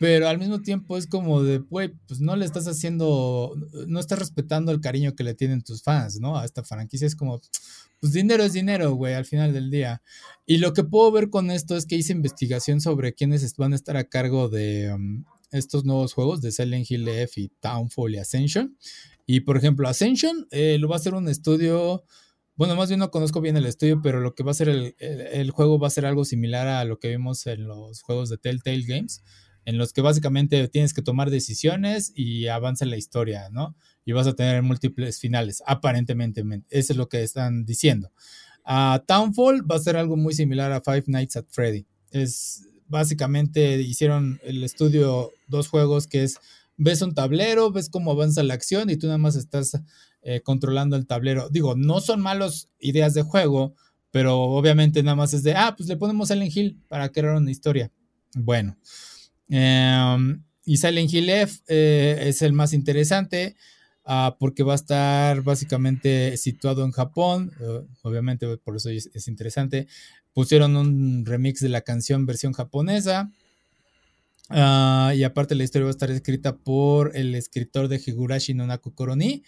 [0.00, 3.54] pero al mismo tiempo es como de, güey, pues no le estás haciendo,
[3.86, 6.38] no estás respetando el cariño que le tienen tus fans, ¿no?
[6.38, 7.38] A esta franquicia es como,
[8.00, 10.00] pues dinero es dinero, güey, al final del día.
[10.46, 13.76] Y lo que puedo ver con esto es que hice investigación sobre quiénes van a
[13.76, 18.18] estar a cargo de um, estos nuevos juegos de Silent Hill F y Townfall y
[18.18, 18.76] Ascension.
[19.26, 22.04] Y por ejemplo, Ascension eh, lo va a hacer un estudio.
[22.56, 24.94] Bueno, más bien no conozco bien el estudio, pero lo que va a ser el,
[24.98, 28.38] el, juego va a ser algo similar a lo que vimos en los juegos de
[28.38, 29.22] Telltale Games
[29.64, 33.76] en los que básicamente tienes que tomar decisiones y avanza la historia, ¿no?
[34.04, 36.42] Y vas a tener múltiples finales, aparentemente.
[36.70, 38.10] Eso es lo que están diciendo.
[38.66, 41.86] Uh, Townfall va a ser algo muy similar a Five Nights at Freddy.
[42.10, 46.38] Es básicamente hicieron el estudio dos juegos que es
[46.76, 49.80] ves un tablero, ves cómo avanza la acción y tú nada más estás
[50.22, 51.48] eh, controlando el tablero.
[51.48, 53.74] Digo, no son malas ideas de juego,
[54.10, 57.50] pero obviamente nada más es de, ah, pues le ponemos Silent Hill para crear una
[57.50, 57.90] historia.
[58.34, 58.76] Bueno,
[59.50, 63.56] Em, y Silent Hill F eh, es el más interesante
[64.12, 67.52] ah, porque va a estar básicamente situado en Japón.
[67.60, 69.86] Eh, obviamente, por eso es, interesante.
[70.32, 73.30] Pusieron un remix de la canción versión japonesa.
[74.48, 78.66] Ah, y aparte la historia va a estar escrita por el escritor de Higurashi no
[78.66, 79.44] Naku Koroni.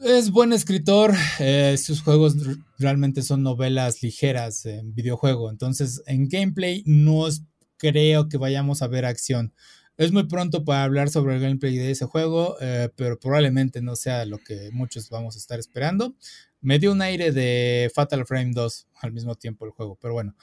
[0.00, 2.34] Es buen escritor, eh, sus juegos
[2.78, 7.28] realmente son novelas ligeras en videojuego, entonces en gameplay no
[7.76, 9.54] creo que vayamos a ver acción.
[9.96, 13.94] Es muy pronto para hablar sobre el gameplay de ese juego, eh, pero probablemente no
[13.94, 16.16] sea lo que muchos vamos a estar esperando.
[16.60, 20.34] Me dio un aire de Fatal Frame 2 al mismo tiempo el juego, pero bueno.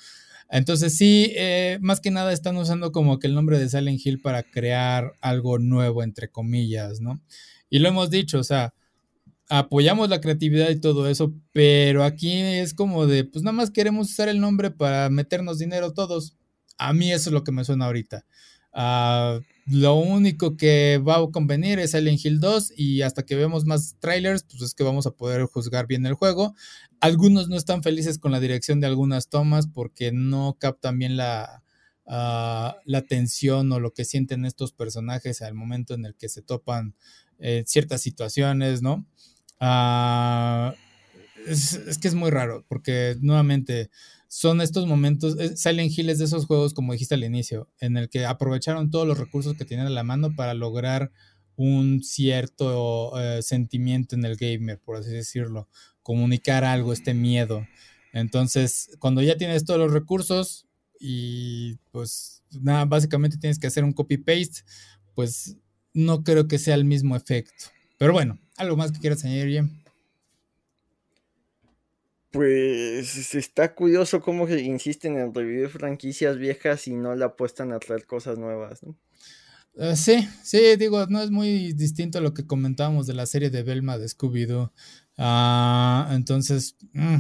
[0.50, 4.22] Entonces sí, eh, más que nada están usando como que el nombre de Silent Hill
[4.22, 7.22] para crear algo nuevo, entre comillas, ¿no?
[7.70, 8.74] Y lo hemos dicho, o sea,
[9.50, 14.12] apoyamos la creatividad y todo eso, pero aquí es como de, pues nada más queremos
[14.12, 16.38] usar el nombre para meternos dinero todos.
[16.78, 18.26] A mí eso es lo que me suena ahorita.
[18.74, 23.66] Ah, lo único que va a convenir es Silent Hill 2 y hasta que vemos
[23.66, 26.56] más trailers, pues es que vamos a poder juzgar bien el juego.
[27.00, 31.64] Algunos no están felices con la dirección de algunas tomas porque no captan bien la,
[32.06, 36.42] uh, la tensión o lo que sienten estos personajes al momento en el que se
[36.42, 36.96] topan
[37.40, 39.06] eh, ciertas situaciones, ¿no?
[39.60, 40.74] Ah,
[41.48, 43.90] es que es muy raro porque nuevamente
[44.34, 48.08] son estos momentos, eh, Silent Hill de esos juegos, como dijiste al inicio, en el
[48.08, 51.12] que aprovecharon todos los recursos que tenían a la mano para lograr
[51.58, 55.68] un cierto eh, sentimiento en el gamer, por así decirlo,
[56.02, 57.68] comunicar algo, este miedo.
[58.14, 60.66] Entonces, cuando ya tienes todos los recursos
[60.98, 64.62] y pues nada, básicamente tienes que hacer un copy-paste,
[65.14, 65.58] pues
[65.94, 67.66] no creo que sea el mismo efecto.
[67.98, 69.81] Pero bueno, algo más que quieras añadir, Jim.
[72.32, 78.06] Pues está curioso cómo insisten en revivir franquicias viejas y no le apuestan a traer
[78.06, 78.82] cosas nuevas.
[79.76, 83.50] Eh, sí, sí, digo, no es muy distinto a lo que comentábamos de la serie
[83.50, 84.72] de Belma de Scooby-Doo.
[85.18, 87.16] Ah, entonces, mm,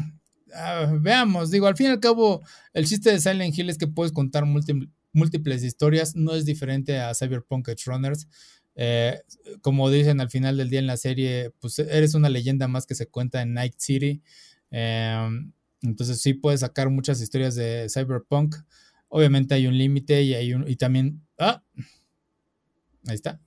[0.56, 2.41] ah, veamos, digo, al fin y al cabo,
[2.74, 7.13] el chiste de Silent Hill es que puedes contar múltiples historias, no es diferente a
[7.13, 8.28] Cyberpunk Edge Runners.
[8.76, 9.21] Eh,
[9.62, 12.95] como dicen al final del día en la serie, pues eres una leyenda más que
[12.95, 14.21] se cuenta en Night City.
[14.71, 18.55] Em, entonces sí puedes sacar muchas historias de Cyberpunk.
[19.10, 21.63] Obviamente hay un límite y hay un y también ah,
[23.07, 23.39] ahí está.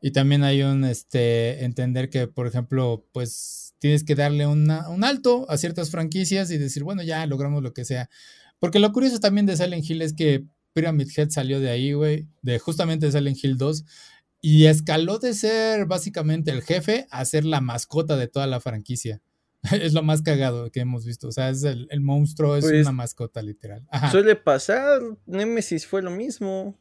[0.00, 5.50] Y también hay un este entender que, por ejemplo, pues tienes que darle un alto
[5.50, 8.08] a ciertas franquicias y decir, bueno, ya logramos lo que sea.
[8.58, 12.28] Porque lo curioso también de Silent Hill es que Pyramid Head salió de ahí, güey,
[12.42, 13.84] de justamente Silent Hill 2
[14.42, 19.22] y escaló de ser básicamente el jefe a ser la mascota de toda la franquicia.
[19.72, 21.28] es lo más cagado que hemos visto.
[21.28, 23.86] O sea, es el, monstruo es pues una mascota literal.
[24.10, 25.00] Suele pasar.
[25.26, 26.78] Nemesis fue lo mismo.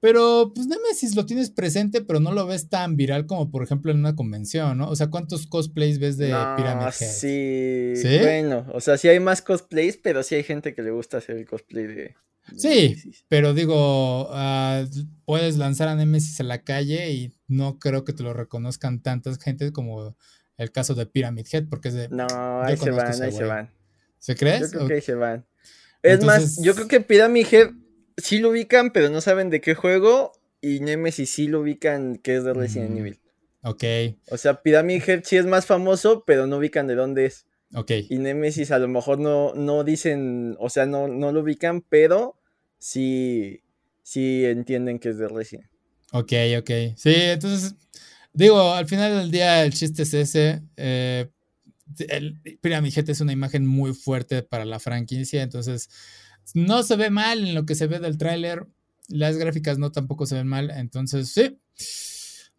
[0.00, 3.90] Pero, pues Nemesis lo tienes presente, pero no lo ves tan viral como, por ejemplo,
[3.90, 4.90] en una convención, ¿no?
[4.90, 6.92] O sea, ¿cuántos cosplays ves de Pyramid Head?
[6.92, 7.92] Sí.
[7.96, 8.18] sí.
[8.18, 11.36] Bueno, o sea, sí hay más cosplays, pero sí hay gente que le gusta hacer
[11.36, 12.14] el cosplay de.
[12.54, 12.94] Sí,
[13.28, 14.84] pero digo, ah,
[15.24, 19.38] puedes lanzar a Nemesis a la calle y no creo que te lo reconozcan tantas
[19.38, 20.16] gente como
[20.56, 22.08] el caso de Pyramid Head, porque es de.
[22.08, 22.26] No,
[22.62, 23.70] ahí se van, ahí se van.
[24.18, 24.60] ¿Se crees?
[24.62, 25.46] Yo creo que ahí se van.
[26.02, 27.70] Es más, yo creo que Pyramid Head
[28.16, 30.32] sí lo ubican, pero no saben de qué juego.
[30.60, 33.20] Y Nemesis sí lo ubican, que es de Resident mm, Evil.
[33.62, 33.84] Ok.
[34.30, 37.46] O sea, Pyramid Head sí es más famoso, pero no ubican de dónde es.
[37.74, 37.90] Ok.
[38.08, 42.38] Y Nemesis a lo mejor no, no dicen, o sea, no, no lo ubican, pero
[42.78, 43.62] sí,
[44.02, 45.68] sí entienden que es de Resident.
[46.12, 46.70] Ok, ok.
[46.96, 47.74] Sí, entonces,
[48.36, 50.62] digo, al final del día el chiste es ese.
[50.76, 51.28] Eh,
[52.08, 55.88] el Pyramid es una imagen muy fuerte para la franquicia, entonces
[56.54, 58.66] no se ve mal en lo que se ve del tráiler.
[59.08, 60.70] Las gráficas no tampoco se ven mal.
[60.70, 61.58] Entonces, sí.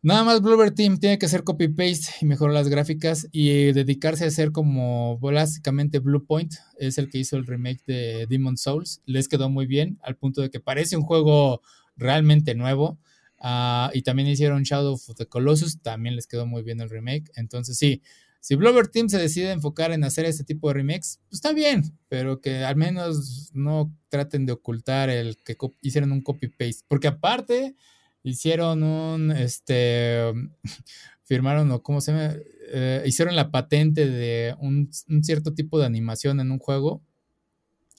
[0.01, 4.27] Nada más Bloober Team tiene que hacer copy-paste y mejorar las gráficas y dedicarse a
[4.27, 6.53] hacer como básicamente Bluepoint.
[6.77, 9.01] Es el que hizo el remake de Demon Souls.
[9.05, 11.61] Les quedó muy bien al punto de que parece un juego
[11.97, 12.99] realmente nuevo.
[13.39, 15.81] Ah, y también hicieron Shadow of the Colossus.
[15.81, 17.31] También les quedó muy bien el remake.
[17.35, 18.01] Entonces sí,
[18.39, 21.83] si Blover Team se decide enfocar en hacer este tipo de remakes, pues está bien,
[22.07, 26.85] pero que al menos no traten de ocultar el que hicieron un copy-paste.
[26.87, 27.75] Porque aparte,
[28.23, 30.31] hicieron un, este,
[31.23, 32.35] firmaron o cómo se llama,
[32.71, 37.01] eh, hicieron la patente de un, un, cierto tipo de animación en un juego,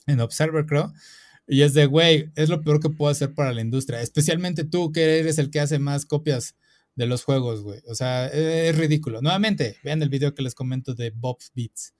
[0.07, 0.93] en Observer creo,
[1.51, 4.91] y es de, güey, es lo peor que puedo hacer para la industria, especialmente tú
[4.91, 6.55] que eres el que hace más copias
[6.95, 7.81] de los juegos, güey.
[7.87, 9.19] O sea, e-, es, ridículo.
[9.21, 11.95] Nuevamente, vean el video que les comento de Bob's Beats.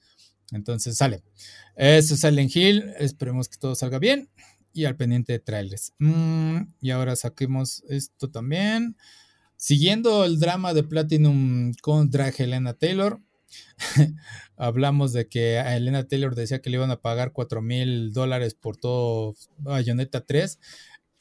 [0.51, 1.23] Entonces sale.
[1.75, 2.93] Eso sale en Hill.
[2.99, 4.29] Esperemos que todo salga bien.
[4.71, 5.93] Y al pendiente de trailers.
[5.97, 8.97] Mm, y ahora saquemos esto también.
[9.55, 13.19] Siguiendo el drama de Platinum contra Helena Taylor.
[14.57, 18.55] hablamos de que a Helena Taylor decía que le iban a pagar 4 mil dólares
[18.55, 20.59] por todo Bayonetta 3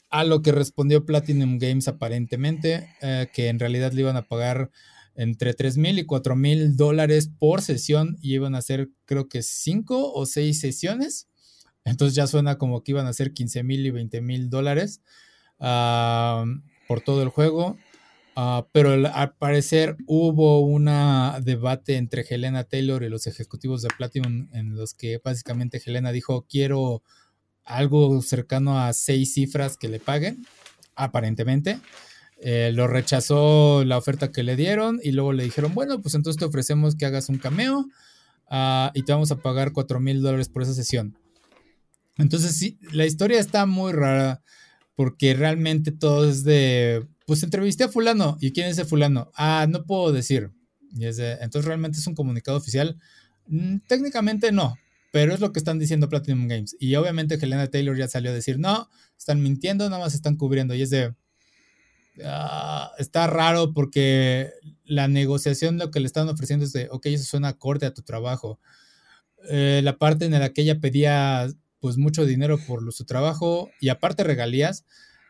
[0.09, 4.71] a lo que respondió Platinum Games aparentemente, eh, que en realidad le iban a pagar
[5.15, 9.43] entre 3 mil y 4 mil dólares por sesión y iban a hacer creo que
[9.43, 11.27] 5 o 6 sesiones.
[11.85, 15.01] Entonces ya suena como que iban a ser 15 mil y 20 mil dólares
[15.59, 16.45] ah,
[16.87, 17.77] por todo el juego.
[18.41, 20.85] Ah, pero al parecer hubo un
[21.43, 26.45] debate entre Helena Taylor y los ejecutivos de Platinum en los que básicamente Helena dijo
[26.49, 27.03] quiero
[27.65, 30.47] algo cercano a seis cifras que le paguen,
[30.95, 31.81] aparentemente.
[32.37, 36.39] Eh, lo rechazó la oferta que le dieron y luego le dijeron, bueno, pues entonces
[36.39, 37.87] te ofrecemos que hagas un cameo
[38.49, 41.17] ah, y te vamos a pagar cuatro mil dólares por esa sesión.
[42.17, 44.41] Entonces sí, la historia está muy rara
[44.95, 49.31] porque realmente todo es de, pues entrevisté a fulano y quién es ese fulano.
[49.35, 50.49] Ah, no puedo decir.
[50.95, 52.97] Y es entonces realmente es un comunicado oficial.
[53.45, 54.77] Mm, técnicamente no,
[55.11, 56.75] pero es lo que están diciendo Platinum Games.
[56.79, 60.73] Y obviamente Helena Taylor ya salió a decir, no, están mintiendo, nada más están cubriendo.
[60.73, 61.13] Y es de...
[62.25, 64.49] Ah, está raro porque
[64.83, 68.01] la negociación lo que le están ofreciendo es de, ok, eso suena acorde a tu
[68.01, 68.59] trabajo.
[69.51, 71.47] Eh, la parte en la que ella pedía
[71.79, 74.83] pues mucho dinero por su trabajo y aparte regalías,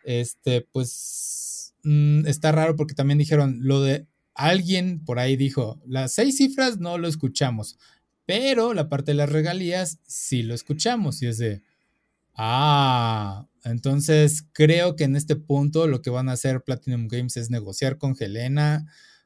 [0.05, 1.48] este, pues
[1.83, 6.79] mm, está raro porque también dijeron lo de alguien por ahí dijo, las seis cifras
[6.79, 7.77] no lo escuchamos,
[8.25, 11.61] pero la parte de las regalías sí lo escuchamos y es de,
[12.35, 17.49] ah, entonces creo que en este punto lo que van a hacer Platinum Games es
[17.49, 18.85] negociar con Helena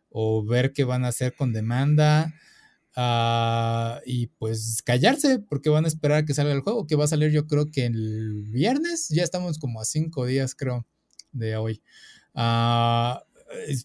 [0.09, 2.33] o ver qué van a hacer con demanda.
[2.95, 7.05] Ah, y pues callarse porque van a esperar a que salga el juego que va
[7.05, 10.85] a salir yo creo que el viernes ya estamos como a cinco días creo
[11.31, 11.81] de hoy
[12.33, 13.23] a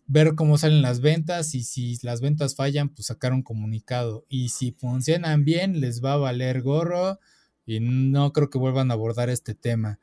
[0.06, 4.24] ver cómo salen las ventas y si las ventas fallan, pues sacar un comunicado.
[4.28, 7.18] Y si funcionan bien, les va a valer gorro
[7.66, 9.98] y no creo que vuelvan a abordar este tema.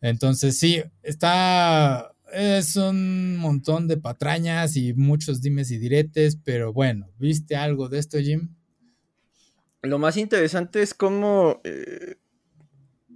[0.00, 7.08] Entonces sí, está, es un montón de patrañas y muchos dimes y diretes, pero bueno,
[7.18, 8.54] ¿viste algo de esto, Jim?
[9.82, 12.16] Lo más interesante es cómo eh,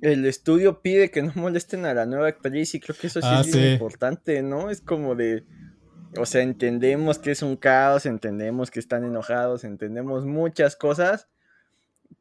[0.04, 3.28] el estudio pide que no molesten a la nueva actriz y creo que eso sí
[3.30, 4.70] ah, es importante, ¿no?
[4.70, 5.44] Es como de,
[6.18, 11.28] o sea, entendemos que es un caos, entendemos que están enojados, entendemos muchas cosas,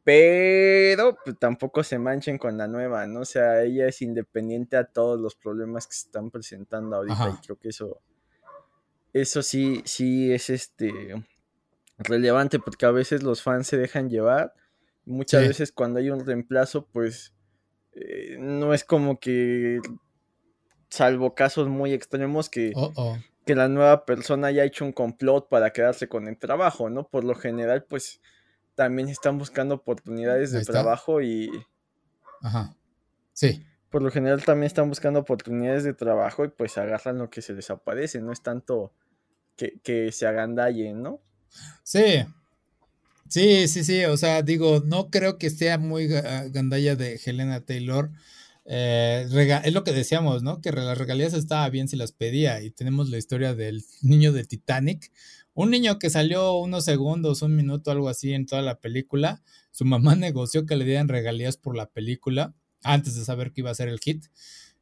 [0.03, 3.21] pero pues, tampoco se manchen con la nueva, ¿no?
[3.21, 7.45] O sea, ella es independiente a todos los problemas que se están presentando ahorita y
[7.45, 8.01] creo que eso,
[9.11, 10.91] eso sí, sí es este
[11.97, 14.53] relevante porque a veces los fans se dejan llevar.
[15.05, 17.32] Muchas veces cuando hay un reemplazo, pues
[17.95, 19.79] eh, no es como que,
[20.89, 22.73] salvo casos muy extremos, que,
[23.45, 27.07] que la nueva persona haya hecho un complot para quedarse con el trabajo, ¿no?
[27.07, 28.21] Por lo general, pues
[28.75, 31.51] también están buscando oportunidades de trabajo y...
[32.41, 32.75] Ajá.
[33.33, 33.65] Sí.
[33.89, 37.53] Por lo general también están buscando oportunidades de trabajo y pues agarran lo que se
[37.53, 38.91] les aparece, no es tanto
[39.55, 41.21] que, que se agandallen, ¿no?
[41.83, 42.25] Sí,
[43.33, 48.11] Sí, sí, sí, o sea, digo, no creo que sea muy gandalla de Helena Taylor.
[48.63, 49.25] Eh,
[49.63, 50.61] es lo que decíamos, ¿no?
[50.61, 54.45] Que las regalías estaba bien si las pedía y tenemos la historia del niño de
[54.45, 55.11] Titanic,
[55.55, 59.41] un niño que salió unos segundos, un minuto, algo así en toda la película.
[59.71, 62.53] Su mamá negoció que le dieran regalías por la película
[62.83, 64.25] antes de saber que iba a ser el hit.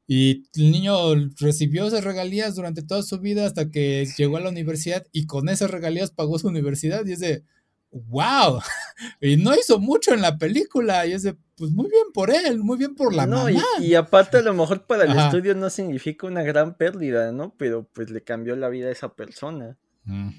[0.07, 0.97] Y el niño
[1.39, 5.47] recibió esas regalías durante toda su vida hasta que llegó a la universidad y con
[5.47, 7.05] esas regalías pagó su universidad.
[7.05, 7.45] Y es de,
[7.91, 8.61] wow,
[9.21, 12.59] y no hizo mucho en la película, y es de, pues muy bien por él,
[12.59, 13.61] muy bien por la no, mamá.
[13.79, 17.53] Y, aparte a lo mejor para el estudio no significa una gran pérdida, ¿no?
[17.57, 19.77] Pero pues le cambió la vida a esa persona.
[20.05, 20.29] Mm.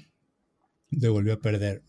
[0.91, 1.83] Le volvió a perder.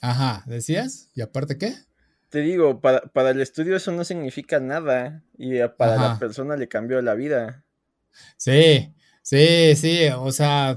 [0.00, 1.10] Ajá, ¿decías?
[1.14, 1.74] ¿Y aparte qué?
[2.28, 6.68] Te digo, para, para el estudio eso no significa nada, y para la persona le
[6.68, 7.64] cambió la vida.
[8.36, 8.94] Sí,
[9.28, 10.76] Sí, sí, o sea,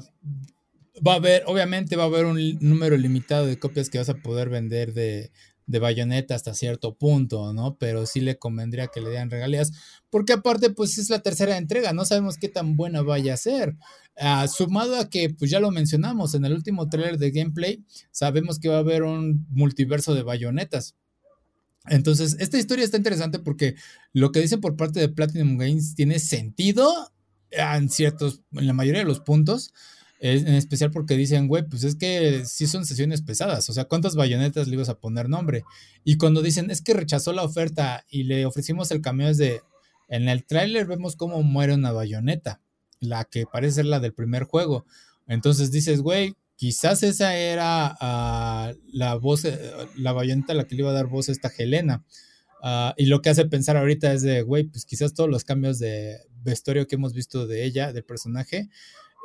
[1.07, 4.15] va a haber, obviamente va a haber un número limitado de copias que vas a
[4.15, 5.31] poder vender de,
[5.67, 7.77] de bayoneta hasta cierto punto, ¿no?
[7.77, 9.71] Pero sí le convendría que le dieran regalías,
[10.09, 13.75] porque aparte, pues es la tercera entrega, no sabemos qué tan buena vaya a ser.
[14.17, 18.57] Ah, sumado a que, pues ya lo mencionamos, en el último trailer de gameplay, sabemos
[18.57, 20.95] que va a haber un multiverso de bayonetas.
[21.85, 23.75] Entonces, esta historia está interesante porque
[24.11, 27.11] lo que dicen por parte de Platinum Games tiene sentido
[27.51, 29.73] en ciertos, en la mayoría de los puntos,
[30.21, 34.15] en especial porque dicen, güey, pues es que sí son sesiones pesadas, o sea, ¿cuántas
[34.15, 35.63] bayonetas le ibas a poner nombre?
[36.03, 39.61] Y cuando dicen, es que rechazó la oferta y le ofrecimos el es de,
[40.09, 42.61] en el tráiler vemos cómo muere una bayoneta,
[42.99, 44.85] la que parece ser la del primer juego.
[45.27, 49.57] Entonces dices, güey, quizás esa era ah, la voz, eh,
[49.95, 52.03] la bayoneta a la que le iba a dar voz a esta Helena.
[52.61, 55.79] Ah, y lo que hace pensar ahorita es de, güey, pues quizás todos los cambios
[55.79, 58.69] de vestuario que hemos visto de ella, del personaje,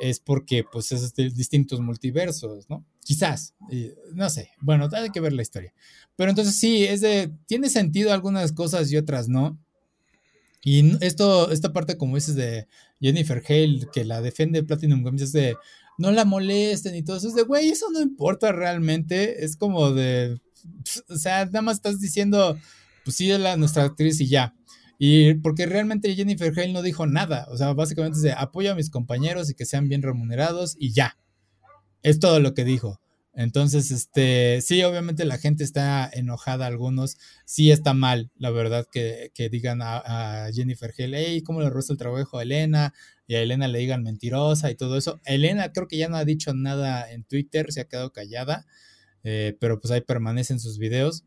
[0.01, 2.85] es porque pues es de distintos multiversos, ¿no?
[3.05, 3.55] Quizás,
[4.12, 5.73] no sé, bueno, hay que ver la historia.
[6.17, 9.59] Pero entonces sí, es de, tiene sentido algunas cosas y otras no.
[10.62, 12.67] Y esto, esta parte como dices de
[13.01, 15.57] Jennifer Hale, que la defiende Platinum Games, es de,
[15.99, 19.93] no la molesten y todo eso, es de, güey, eso no importa realmente, es como
[19.93, 20.41] de,
[21.09, 22.59] o sea, nada más estás diciendo
[23.05, 24.55] pues sí, es la, nuestra actriz y ya.
[24.99, 27.47] Y porque realmente Jennifer Hale no dijo nada.
[27.51, 30.92] O sea, básicamente es de apoyo a mis compañeros y que sean bien remunerados y
[30.92, 31.18] ya.
[32.03, 33.01] Es todo lo que dijo.
[33.36, 39.32] Entonces, este, sí, obviamente la gente está enojada, algunos, sí está mal, la verdad, que,
[39.51, 42.95] digan a, Jennifer Hale, hey, ¿cómo le roza el trabajo a Elena?
[43.26, 45.20] Y a Elena le digan mentirosa y todo eso.
[45.24, 48.66] Elena creo que ya no ha dicho nada en Twitter, se ha quedado callada,
[49.24, 51.24] eh, pero pues ahí permanecen sus videos.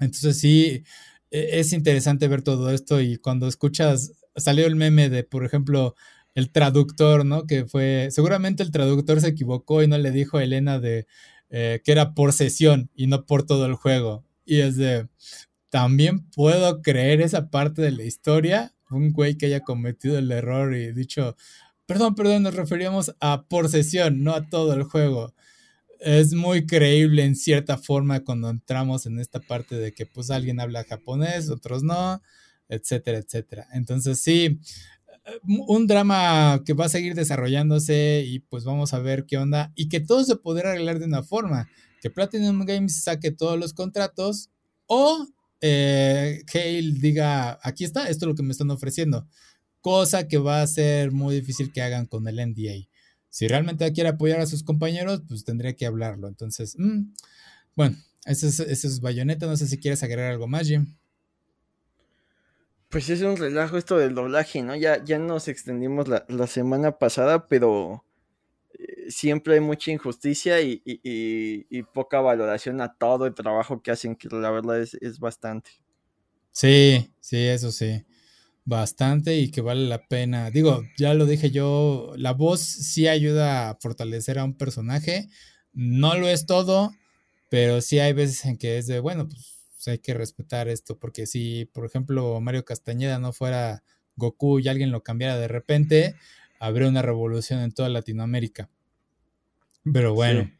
[0.00, 0.84] Entonces sí,
[1.30, 5.94] es interesante ver todo esto y cuando escuchas, salió el meme de, por ejemplo,
[6.34, 7.46] el traductor, ¿no?
[7.46, 11.06] Que fue, seguramente el traductor se equivocó y no le dijo a Elena de
[11.50, 14.24] eh, que era por sesión y no por todo el juego.
[14.44, 15.08] Y es de,
[15.70, 20.74] también puedo creer esa parte de la historia, un güey que haya cometido el error
[20.74, 21.36] y dicho,
[21.86, 25.34] perdón, perdón, nos referíamos a por sesión, no a todo el juego
[26.06, 30.60] es muy creíble en cierta forma cuando entramos en esta parte de que pues alguien
[30.60, 32.22] habla japonés, otros no,
[32.68, 33.66] etcétera, etcétera.
[33.72, 34.60] Entonces sí,
[35.42, 39.88] un drama que va a seguir desarrollándose y pues vamos a ver qué onda y
[39.88, 41.68] que todo se podrá arreglar de una forma,
[42.00, 44.50] que Platinum Games saque todos los contratos
[44.86, 45.26] o
[45.60, 49.26] eh, Hale diga, aquí está, esto es lo que me están ofreciendo.
[49.80, 52.86] Cosa que va a ser muy difícil que hagan con el NDA.
[53.30, 56.28] Si realmente quiere apoyar a sus compañeros, pues tendría que hablarlo.
[56.28, 57.12] Entonces, mm,
[57.74, 59.46] bueno, eso es, eso es Bayonetta.
[59.46, 60.96] No sé si quieres agregar algo más, Jim.
[62.88, 64.76] Pues es un relajo esto del doblaje, ¿no?
[64.76, 68.04] Ya, ya nos extendimos la, semana pasada, pero
[68.78, 74.28] eh, siempre hay mucha injusticia y, poca valoración a todo el trabajo que hacen, que
[74.28, 75.70] la verdad es, es bastante.
[76.52, 78.04] Sí, sí, eso sí.
[78.68, 80.50] Bastante y que vale la pena.
[80.50, 85.28] Digo, ya lo dije yo, la voz sí ayuda a fortalecer a un personaje.
[85.72, 86.92] No lo es todo,
[87.48, 91.26] pero sí hay veces en que es de, bueno, pues hay que respetar esto, porque
[91.26, 93.84] si, por ejemplo, Mario Castañeda no fuera
[94.16, 96.16] Goku y alguien lo cambiara de repente,
[96.58, 98.68] habría una revolución en toda Latinoamérica.
[99.92, 100.50] Pero bueno,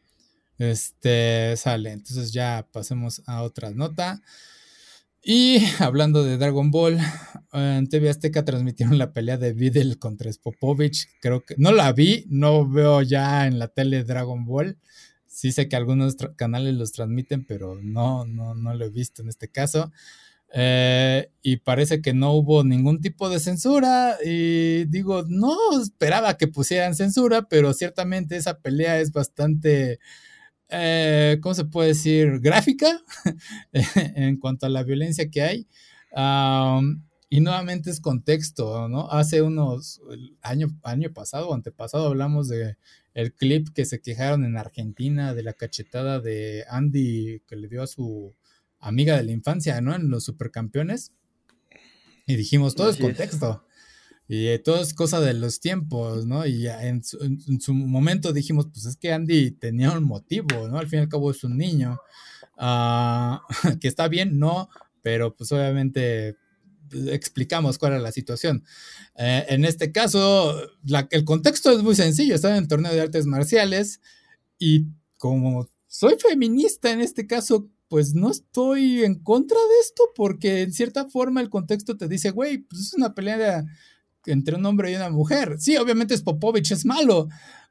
[0.57, 1.91] este sale.
[1.91, 4.21] Entonces ya pasemos a otra nota.
[5.29, 6.99] Y hablando de Dragon Ball,
[7.51, 11.09] en TV Azteca transmitieron la pelea de Videl contra Spopovich.
[11.19, 14.77] Creo que no la vi, no veo ya en la tele Dragon Ball.
[15.25, 19.27] Sí sé que algunos canales los transmiten, pero no, no, no lo he visto en
[19.27, 19.91] este caso.
[20.53, 24.15] Eh, y parece que no hubo ningún tipo de censura.
[24.23, 29.99] Y digo, no esperaba que pusieran censura, pero ciertamente esa pelea es bastante,
[30.69, 32.39] eh, ¿cómo se puede decir?
[32.39, 33.01] Gráfica
[33.73, 35.67] en cuanto a la violencia que hay.
[37.29, 39.09] y nuevamente es contexto, ¿no?
[39.11, 40.01] Hace unos,
[40.41, 42.77] año, año pasado o antepasado hablamos de
[43.13, 47.81] el clip que se quejaron en Argentina de la cachetada de Andy que le dio
[47.81, 48.35] a su
[48.79, 49.95] amiga de la infancia, ¿no?
[49.95, 51.13] En los supercampeones.
[52.27, 53.63] Y dijimos, todo es contexto.
[54.27, 56.45] Y eh, todo es cosa de los tiempos, ¿no?
[56.45, 60.77] Y en su, momento dijimos, pues es que Andy tenía un motivo, ¿no?
[60.77, 61.97] Al fin y al cabo es un niño.
[62.57, 63.41] Ah,
[63.79, 64.69] que está bien, no,
[65.01, 66.35] pero pues obviamente
[67.09, 68.63] explicamos cuál era la situación.
[69.15, 70.55] Eh, en este caso,
[71.11, 74.01] el contexto es muy sencillo, estaba en torneo de artes marciales
[74.59, 80.61] y como soy feminista en este caso, pues no estoy en contra de esto porque
[80.61, 83.65] en cierta forma el contexto te dice, güey, pues es una pelea
[84.27, 85.55] entre un hombre y una mujer.
[85.59, 87.27] Sí, obviamente es Popovich, es malo.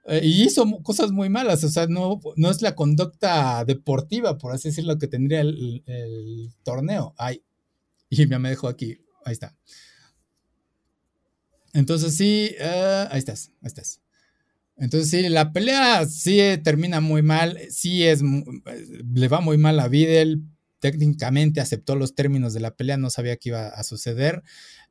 [0.09, 4.53] Eh, y hizo cosas muy malas, o sea, no, no es la conducta deportiva, por
[4.53, 7.15] así decirlo, que tendría el, el torneo.
[7.19, 7.43] Ay,
[8.09, 9.55] y ya me dejó aquí ahí está.
[11.73, 14.01] Entonces sí, eh, ahí estás, ahí estás.
[14.79, 19.89] Entonces sí, la pelea sí termina muy mal, sí es, le va muy mal a
[19.89, 20.43] Videl,
[20.81, 24.43] técnicamente aceptó los términos de la pelea, no sabía que iba a suceder,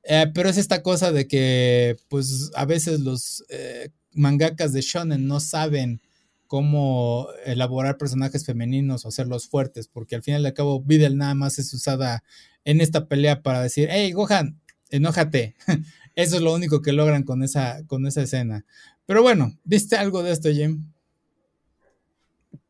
[0.08, 5.28] eh, pero es esta cosa de que pues a veces los eh, mangakas de shonen
[5.28, 6.02] no saben
[6.48, 11.34] cómo elaborar personajes femeninos o hacerlos fuertes, porque al final y al cabo Videl nada
[11.34, 12.24] más es usada
[12.66, 14.60] en esta pelea para decir, hey, Gohan,
[14.92, 15.56] enójate.
[16.16, 18.66] Eso es lo único que logran con esa, con esa escena.
[19.06, 20.94] Pero bueno, ¿viste algo de esto, Jim?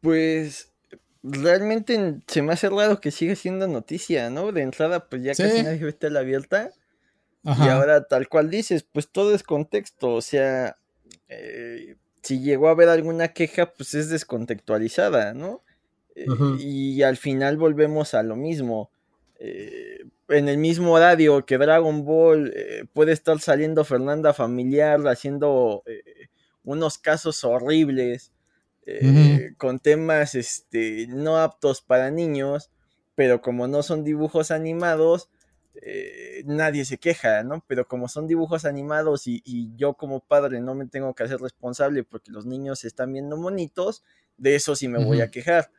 [0.02, 0.72] Pues
[1.22, 4.52] realmente se me hace raro que siga siendo noticia, ¿no?
[4.52, 6.72] De entrada, pues ya casi nadie está la abierta.
[7.46, 10.14] Y ahora, tal cual dices, pues todo es contexto.
[10.14, 10.78] O sea,
[11.30, 15.62] eh, si llegó a haber alguna queja, pues es descontextualizada, ¿no?
[16.16, 16.26] Eh,
[16.60, 18.89] y al final volvemos a lo mismo.
[19.38, 25.84] Eh, en el mismo horario que Dragon Ball, eh, puede estar saliendo Fernanda Familiar haciendo
[25.86, 26.30] eh,
[26.64, 28.32] unos casos horribles
[29.58, 32.70] con temas este, no aptos para niños,
[33.16, 35.32] pero como no son dibujos animados,
[36.45, 37.63] nadie se queja, ¿no?
[37.67, 39.41] Pero como son dibujos animados y,
[39.76, 44.03] yo como padre no me tengo que hacer responsable porque los niños están viendo monitos,
[44.38, 45.71] de eso sí me voy a quejar.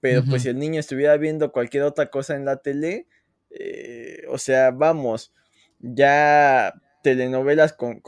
[0.00, 3.08] Pero pues si el niño estuviera viendo cualquier otra cosa en la tele,
[3.50, 5.32] eh, o sea, vamos,
[5.80, 8.00] ya telenovelas con,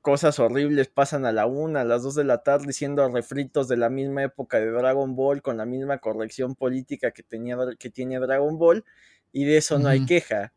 [0.00, 3.76] cosas horribles pasan a la una, a las dos de la tarde, siendo refritos de
[3.76, 8.18] la misma época de Dragon Ball, con la misma corrección política que, tenía, que tiene
[8.18, 8.84] Dragon Ball,
[9.32, 10.52] y de eso no hay queja,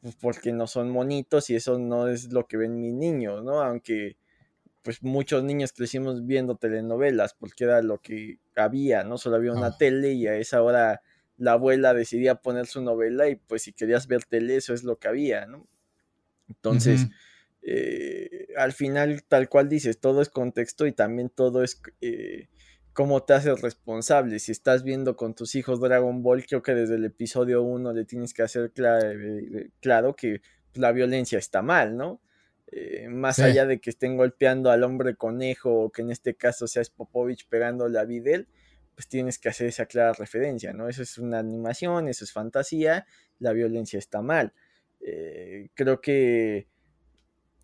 [0.00, 3.62] pues, porque no son monitos y eso no es lo que ven mis niños, ¿no?
[3.62, 4.16] Aunque
[4.82, 9.68] pues muchos niños crecimos viendo telenovelas porque era lo que había, no solo había una
[9.68, 9.78] ah.
[9.78, 11.02] tele y a esa hora
[11.36, 14.98] la abuela decidía poner su novela y pues si querías ver tele eso es lo
[14.98, 15.68] que había, ¿no?
[16.48, 17.08] Entonces,
[17.62, 22.48] eh, al final, tal cual dices, todo es contexto y también todo es eh,
[22.92, 24.38] cómo te haces responsable.
[24.38, 28.04] Si estás viendo con tus hijos Dragon Ball, creo que desde el episodio 1 le
[28.04, 28.72] tienes que hacer
[29.80, 30.42] claro que
[30.74, 32.20] la violencia está mal, ¿no?
[32.74, 36.66] Eh, más allá de que estén golpeando al hombre conejo o que en este caso
[36.66, 38.48] sea Popovich pegándole a Videl,
[38.94, 40.88] pues tienes que hacer esa clara referencia, ¿no?
[40.88, 43.06] Eso es una animación, eso es fantasía,
[43.38, 44.54] la violencia está mal.
[45.00, 46.68] Eh, creo que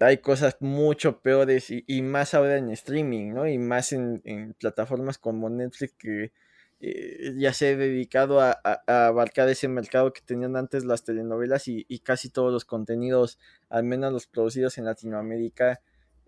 [0.01, 3.49] hay cosas mucho peores y, más ahora en streaming, ¿no?
[3.49, 6.33] Y más en, plataformas como Netflix que
[6.81, 8.53] eh, ya se ha dedicado a,
[8.87, 13.39] abarcar ese mercado que tenían antes las telenovelas y, casi todos los contenidos,
[13.69, 15.81] al menos los producidos en Latinoamérica,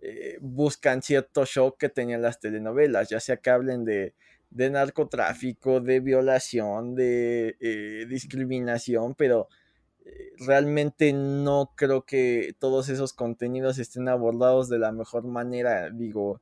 [0.02, 4.14] eh, buscan cierto show que tenían las telenovelas, ya sea que hablen de,
[4.50, 9.48] narcotráfico, de violación, de eh, discriminación, pero
[10.38, 16.40] realmente no creo que todos esos contenidos estén abordados de la mejor manera, digo,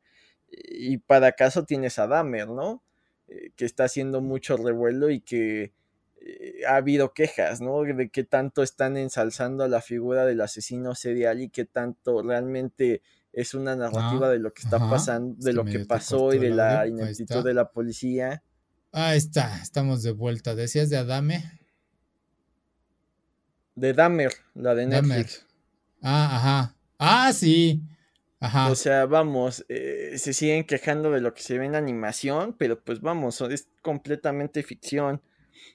[0.50, 2.82] y para acaso tienes a Dahmer, ¿no?
[3.28, 5.72] Eh, que está haciendo mucho revuelo y que
[6.20, 7.82] eh, ha habido quejas, ¿no?
[7.82, 13.02] De que tanto están ensalzando a la figura del asesino serial y que tanto realmente
[13.32, 16.86] es una narrativa de lo que está pasando, de lo que pasó y de la
[16.86, 18.42] ineptitud de la policía.
[18.90, 20.54] Ahí está, estamos de vuelta.
[20.54, 21.44] ¿Decías de Adame?
[23.78, 25.46] De Dahmer, la de Netflix.
[26.02, 26.76] Ah, ajá.
[26.98, 27.82] Ah, sí.
[28.40, 28.70] Ajá.
[28.70, 32.80] O sea, vamos, eh, se siguen quejando de lo que se ve en animación, pero
[32.80, 35.22] pues vamos, es completamente ficción.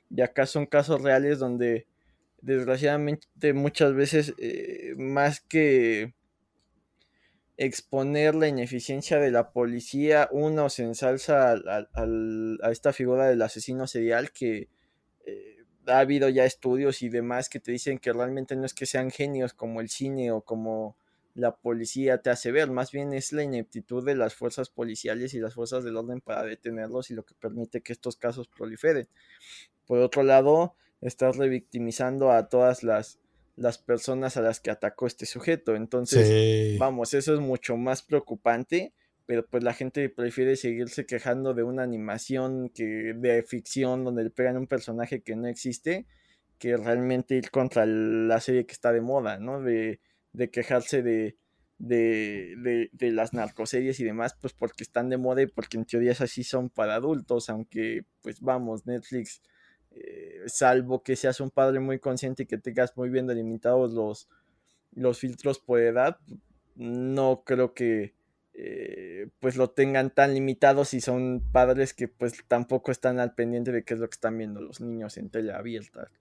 [0.09, 1.87] Y acá son casos reales donde,
[2.41, 6.13] desgraciadamente, muchas veces, eh, más que
[7.57, 14.31] exponer la ineficiencia de la policía, uno se ensalza a esta figura del asesino serial
[14.31, 14.69] que
[15.87, 19.11] ha habido ya estudios y demás que te dicen que realmente no es que sean
[19.11, 20.95] genios como el cine o como
[21.35, 25.39] la policía te hace ver, más bien es la ineptitud de las fuerzas policiales y
[25.39, 29.07] las fuerzas del orden para detenerlos y lo que permite que estos casos proliferen.
[29.87, 33.19] Por otro lado, estás revictimizando a todas las,
[33.55, 35.75] las personas a las que atacó este sujeto.
[35.75, 38.93] Entonces, vamos, eso es mucho más preocupante
[39.25, 44.29] pero pues la gente prefiere seguirse quejando de una animación que de ficción donde le
[44.29, 46.05] pegan un personaje que no existe
[46.63, 49.61] que realmente ir contra la serie que está de moda, ¿no?
[49.61, 49.99] De,
[50.31, 51.35] de quejarse de,
[51.77, 56.13] de, de, las narcoseries y demás, pues porque están de moda y porque en teoría
[56.17, 59.41] así son para adultos, aunque pues vamos, Netflix,
[59.91, 64.29] eh, salvo que seas un padre muy consciente y que tengas muy bien delimitados los,
[64.93, 66.17] los filtros por edad,
[66.75, 68.13] no creo que
[68.55, 73.71] eh, pues lo tengan tan limitado si son padres que pues tampoco están al pendiente
[73.71, 76.11] de qué es lo que están viendo los niños en tele abierta.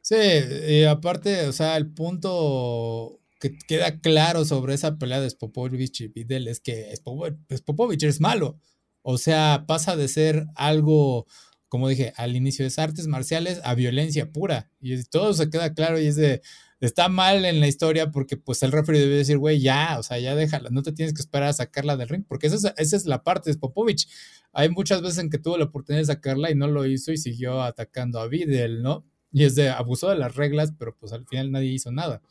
[0.00, 6.02] Sí, y aparte, o sea, el punto que queda claro sobre esa pelea de Spopovich
[6.02, 8.60] y Videl es que Spopovich es malo.
[9.02, 11.26] O sea, pasa de ser algo,
[11.68, 14.70] como dije, al inicio de artes marciales a violencia pura.
[14.80, 16.42] Y todo se queda claro y es de,
[16.80, 20.18] está mal en la historia porque pues el referee debe decir, güey, ya, o sea,
[20.18, 22.96] ya déjala, no te tienes que esperar a sacarla del ring, porque esa es, esa
[22.96, 24.08] es la parte de Popovich.
[24.52, 27.18] Hay muchas veces en que tuvo la oportunidad de sacarla y no lo hizo y
[27.18, 29.04] siguió atacando a Videl, ¿no?
[29.32, 32.22] Y es de, abusó de las reglas, pero pues al final nadie hizo nada.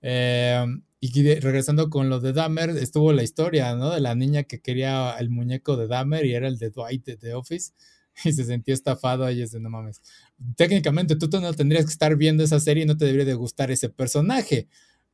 [0.00, 0.64] Eh,
[1.00, 3.90] y regresando con lo de Dahmer, estuvo la historia, ¿no?
[3.90, 7.16] De la niña que quería el muñeco de Dahmer y era el de Dwight de
[7.16, 7.72] The Office
[8.24, 10.00] y se sentía estafado ahí es de no mames.
[10.56, 13.70] Técnicamente tú, no tendrías que estar viendo esa serie y no te debería de gustar
[13.70, 14.68] ese personaje.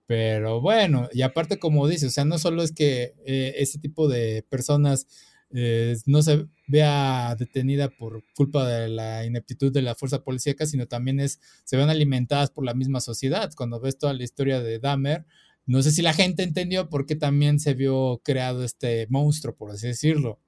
[0.06, 4.08] Pero bueno, y aparte como dice, o sea, no solo es que eh, ese tipo
[4.08, 5.06] de personas
[5.50, 10.86] eh, no se vea detenida por culpa de la ineptitud de la fuerza policíaca, sino
[10.86, 13.52] también es, se ven alimentadas por la misma sociedad.
[13.54, 15.26] Cuando ves toda la historia de Dahmer,
[15.66, 19.70] no sé si la gente entendió por qué también se vio creado este monstruo, por
[19.70, 20.40] así decirlo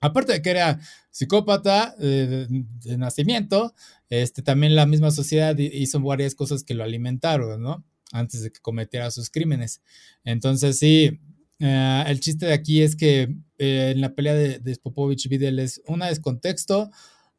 [0.00, 0.80] aparte de que era
[1.10, 3.74] psicópata eh, de, nacimiento,
[4.08, 7.84] este, también la misma sociedad hizo varias cosas que lo alimentaron, ¿no?
[8.12, 9.80] Antes de que cometiera sus crímenes.
[10.24, 11.20] Entonces, sí,
[11.58, 15.58] eh, el chiste de aquí es que eh, en la pelea de, de Spopovich Videl
[15.58, 16.90] es, una es contexto,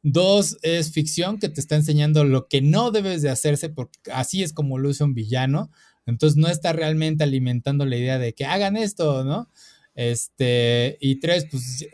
[0.02, 4.42] dos es ficción que te está enseñando lo que no debes de hacerse, porque así
[4.42, 5.70] es como luce un villano.
[6.04, 9.50] Entonces, no está realmente alimentando la idea de que hagan esto, ¿no?
[9.94, 11.86] Este, y tres, pues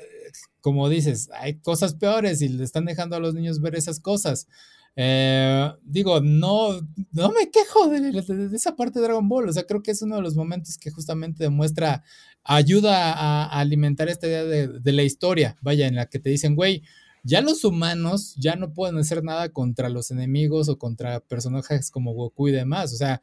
[0.65, 4.49] como dices, hay cosas peores y le están dejando a los niños ver esas cosas.
[4.97, 6.81] Eh, digo, no,
[7.13, 10.17] no me quejo de, esa parte de Dragon Ball, o sea, creo que es uno
[10.17, 12.03] de los momentos que justamente demuestra,
[12.45, 16.83] ayuda a, alimentar esta idea de, la historia, vaya, en la que te dicen, güey,
[17.23, 22.15] ya los humanos ya no pueden hacer nada contra los enemigos o contra personajes como
[22.15, 23.21] Goku y demás, o sea,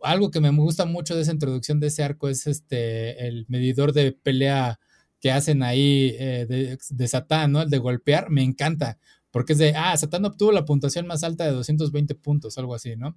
[0.00, 3.92] algo que me gusta mucho de esa introducción de ese arco es este, el medidor
[3.92, 4.78] de pelea
[5.22, 7.62] que hacen ahí eh, de, Satán, ¿no?
[7.62, 8.98] El de golpear, me encanta,
[9.30, 12.96] porque es de, ah, Satán obtuvo la puntuación más alta de 220 puntos, algo así,
[12.96, 13.16] ¿no?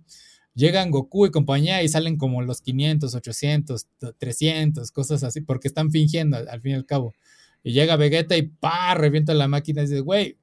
[0.54, 3.88] Llegan Goku y compañía y salen como los 500, 800,
[4.20, 7.16] 300, cosas así, porque están fingiendo al, fin y al cabo.
[7.64, 10.38] Y llega Vegeta y pa, revienta la máquina y dice, güey,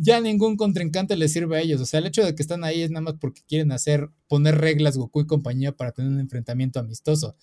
[0.00, 1.80] ya ningún contrincante le sirve a ellos.
[1.80, 4.56] O sea, el hecho de que están ahí es nada más porque quieren hacer, poner
[4.56, 7.34] reglas Goku y compañía para tener un enfrentamiento amistoso.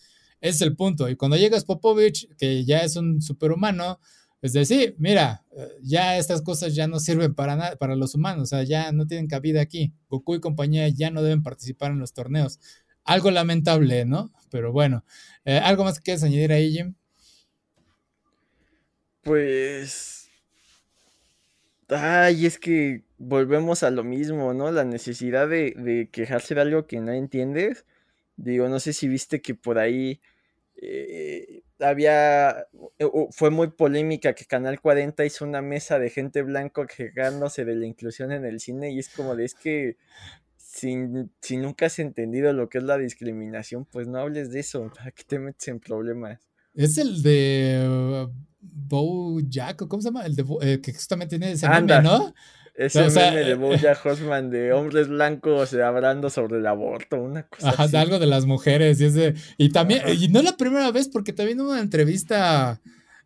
[0.41, 1.09] Ese es el punto.
[1.09, 3.99] Y cuando llegas Popovich, que ya es un superhumano,
[4.41, 5.43] es decir, mira,
[5.81, 9.07] ya estas cosas ya no sirven para nada, para los humanos, o sea, ya no
[9.07, 9.93] tienen cabida aquí.
[10.07, 12.59] Goku y compañía ya no deben participar en los torneos.
[13.03, 14.31] Algo lamentable, ¿no?
[14.51, 15.03] Pero bueno,
[15.45, 16.93] eh, ¿algo más que quieras añadir ahí, Jim?
[19.23, 20.29] Pues.
[21.89, 24.71] Ay, es que volvemos a lo mismo, ¿no?
[24.71, 27.85] La necesidad de, de quejarse de algo que no entiendes.
[28.37, 30.21] Digo, no sé si viste que por ahí
[30.75, 32.67] eh, había,
[33.31, 37.85] fue muy polémica que Canal 40 hizo una mesa de gente blanco quejándose de la
[37.85, 39.97] inclusión en el cine y es como de, es que
[40.57, 40.97] si,
[41.41, 45.11] si nunca has entendido lo que es la discriminación, pues no hables de eso, ¿para
[45.11, 46.39] que te metes en problemas?
[46.75, 48.27] Es el de
[48.59, 50.25] Bo Jack, ¿cómo se llama?
[50.25, 52.33] El de eh, que justamente tiene ese nombre, ¿no?
[52.75, 57.83] Ese meme de Bojack Horseman de hombres blancos hablando sobre el aborto, una cosa Ajá,
[57.83, 57.95] así.
[57.95, 58.99] algo de las mujeres.
[58.99, 62.81] Y, ese, y también, y no la primera vez, porque también hubo una entrevista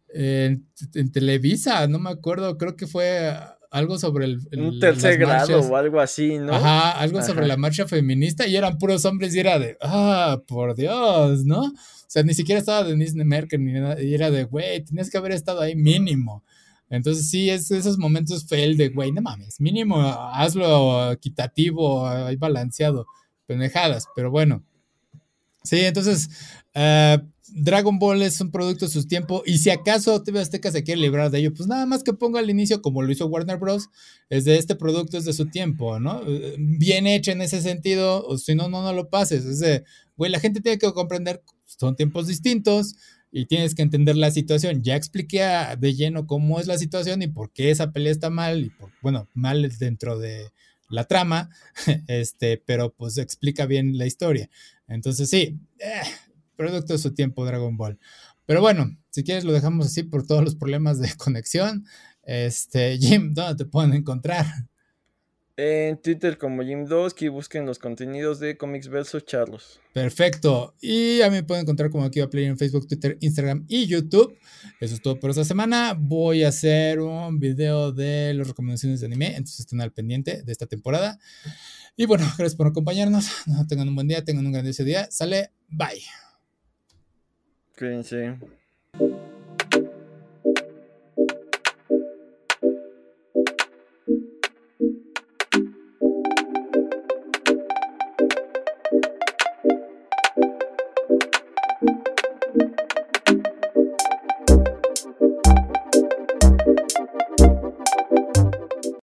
[0.10, 0.68] en,
[1.12, 3.34] Televisa, no me acuerdo, creo que fue
[3.70, 4.40] algo sobre el.
[4.58, 6.54] Un tercer grado o algo así, ¿no?
[6.54, 10.76] Ajá, algo sobre la marcha feminista y eran puros hombres y era de, ah, por
[10.76, 11.62] Dios, ¿no?
[11.62, 15.18] O sea, ni siquiera estaba Denise Merkel ni nada, y era de, güey, tenías que
[15.18, 16.44] haber estado ahí mínimo.
[16.90, 22.10] Entonces sí, es esos momentos fail de, güey, no mames, mínimo hazlo equitativo,
[22.40, 23.06] balanceado,
[23.46, 24.64] pendejadas, pero bueno.
[25.64, 26.30] Sí, entonces
[26.76, 30.84] uh, Dragon Ball es un producto de su tiempo y si acaso TV Azteca se
[30.84, 33.58] quiere librar de ello, pues nada más que ponga al inicio como lo hizo Warner
[33.58, 33.90] Bros.
[34.30, 36.22] Es de este producto es de su tiempo, ¿no?
[36.28, 39.46] Eh, bien hecho en ese sentido, o si no, no, no lo pases.
[39.46, 39.84] Es de,
[40.18, 42.96] güey, la gente tiene que comprender, son tiempos distintos,
[43.32, 44.82] y tienes que entender la situación.
[44.84, 45.46] Ya expliqué
[45.78, 48.92] de lleno cómo es la situación y por qué esa pelea está mal y por,
[49.02, 50.52] bueno, mal dentro de
[50.90, 51.50] la trama,
[52.08, 54.50] este, pero pues explica bien la historia.
[54.88, 56.02] Entonces sí, eh,
[56.60, 57.98] producto de su tiempo Dragon Ball.
[58.46, 61.86] Pero bueno, si quieres lo dejamos así por todos los problemas de conexión.
[62.24, 64.46] Este, Jim, ¿dónde te pueden encontrar?
[65.56, 66.86] En Twitter como Jim
[67.16, 69.80] que busquen los contenidos de Comics versus Charlos.
[69.94, 70.76] Perfecto.
[70.82, 73.86] Y a mí me pueden encontrar como aquí a Play en Facebook, Twitter, Instagram y
[73.86, 74.38] YouTube.
[74.80, 75.96] Eso es todo por esta semana.
[75.98, 80.52] Voy a hacer un video de las recomendaciones de anime, entonces estén al pendiente de
[80.52, 81.20] esta temporada.
[81.98, 83.28] Y bueno, gracias por acompañarnos.
[83.68, 85.08] Tengan un buen día, tengan un grandioso día.
[85.12, 86.02] Sale, bye.
[87.80, 88.59] Sim, sim.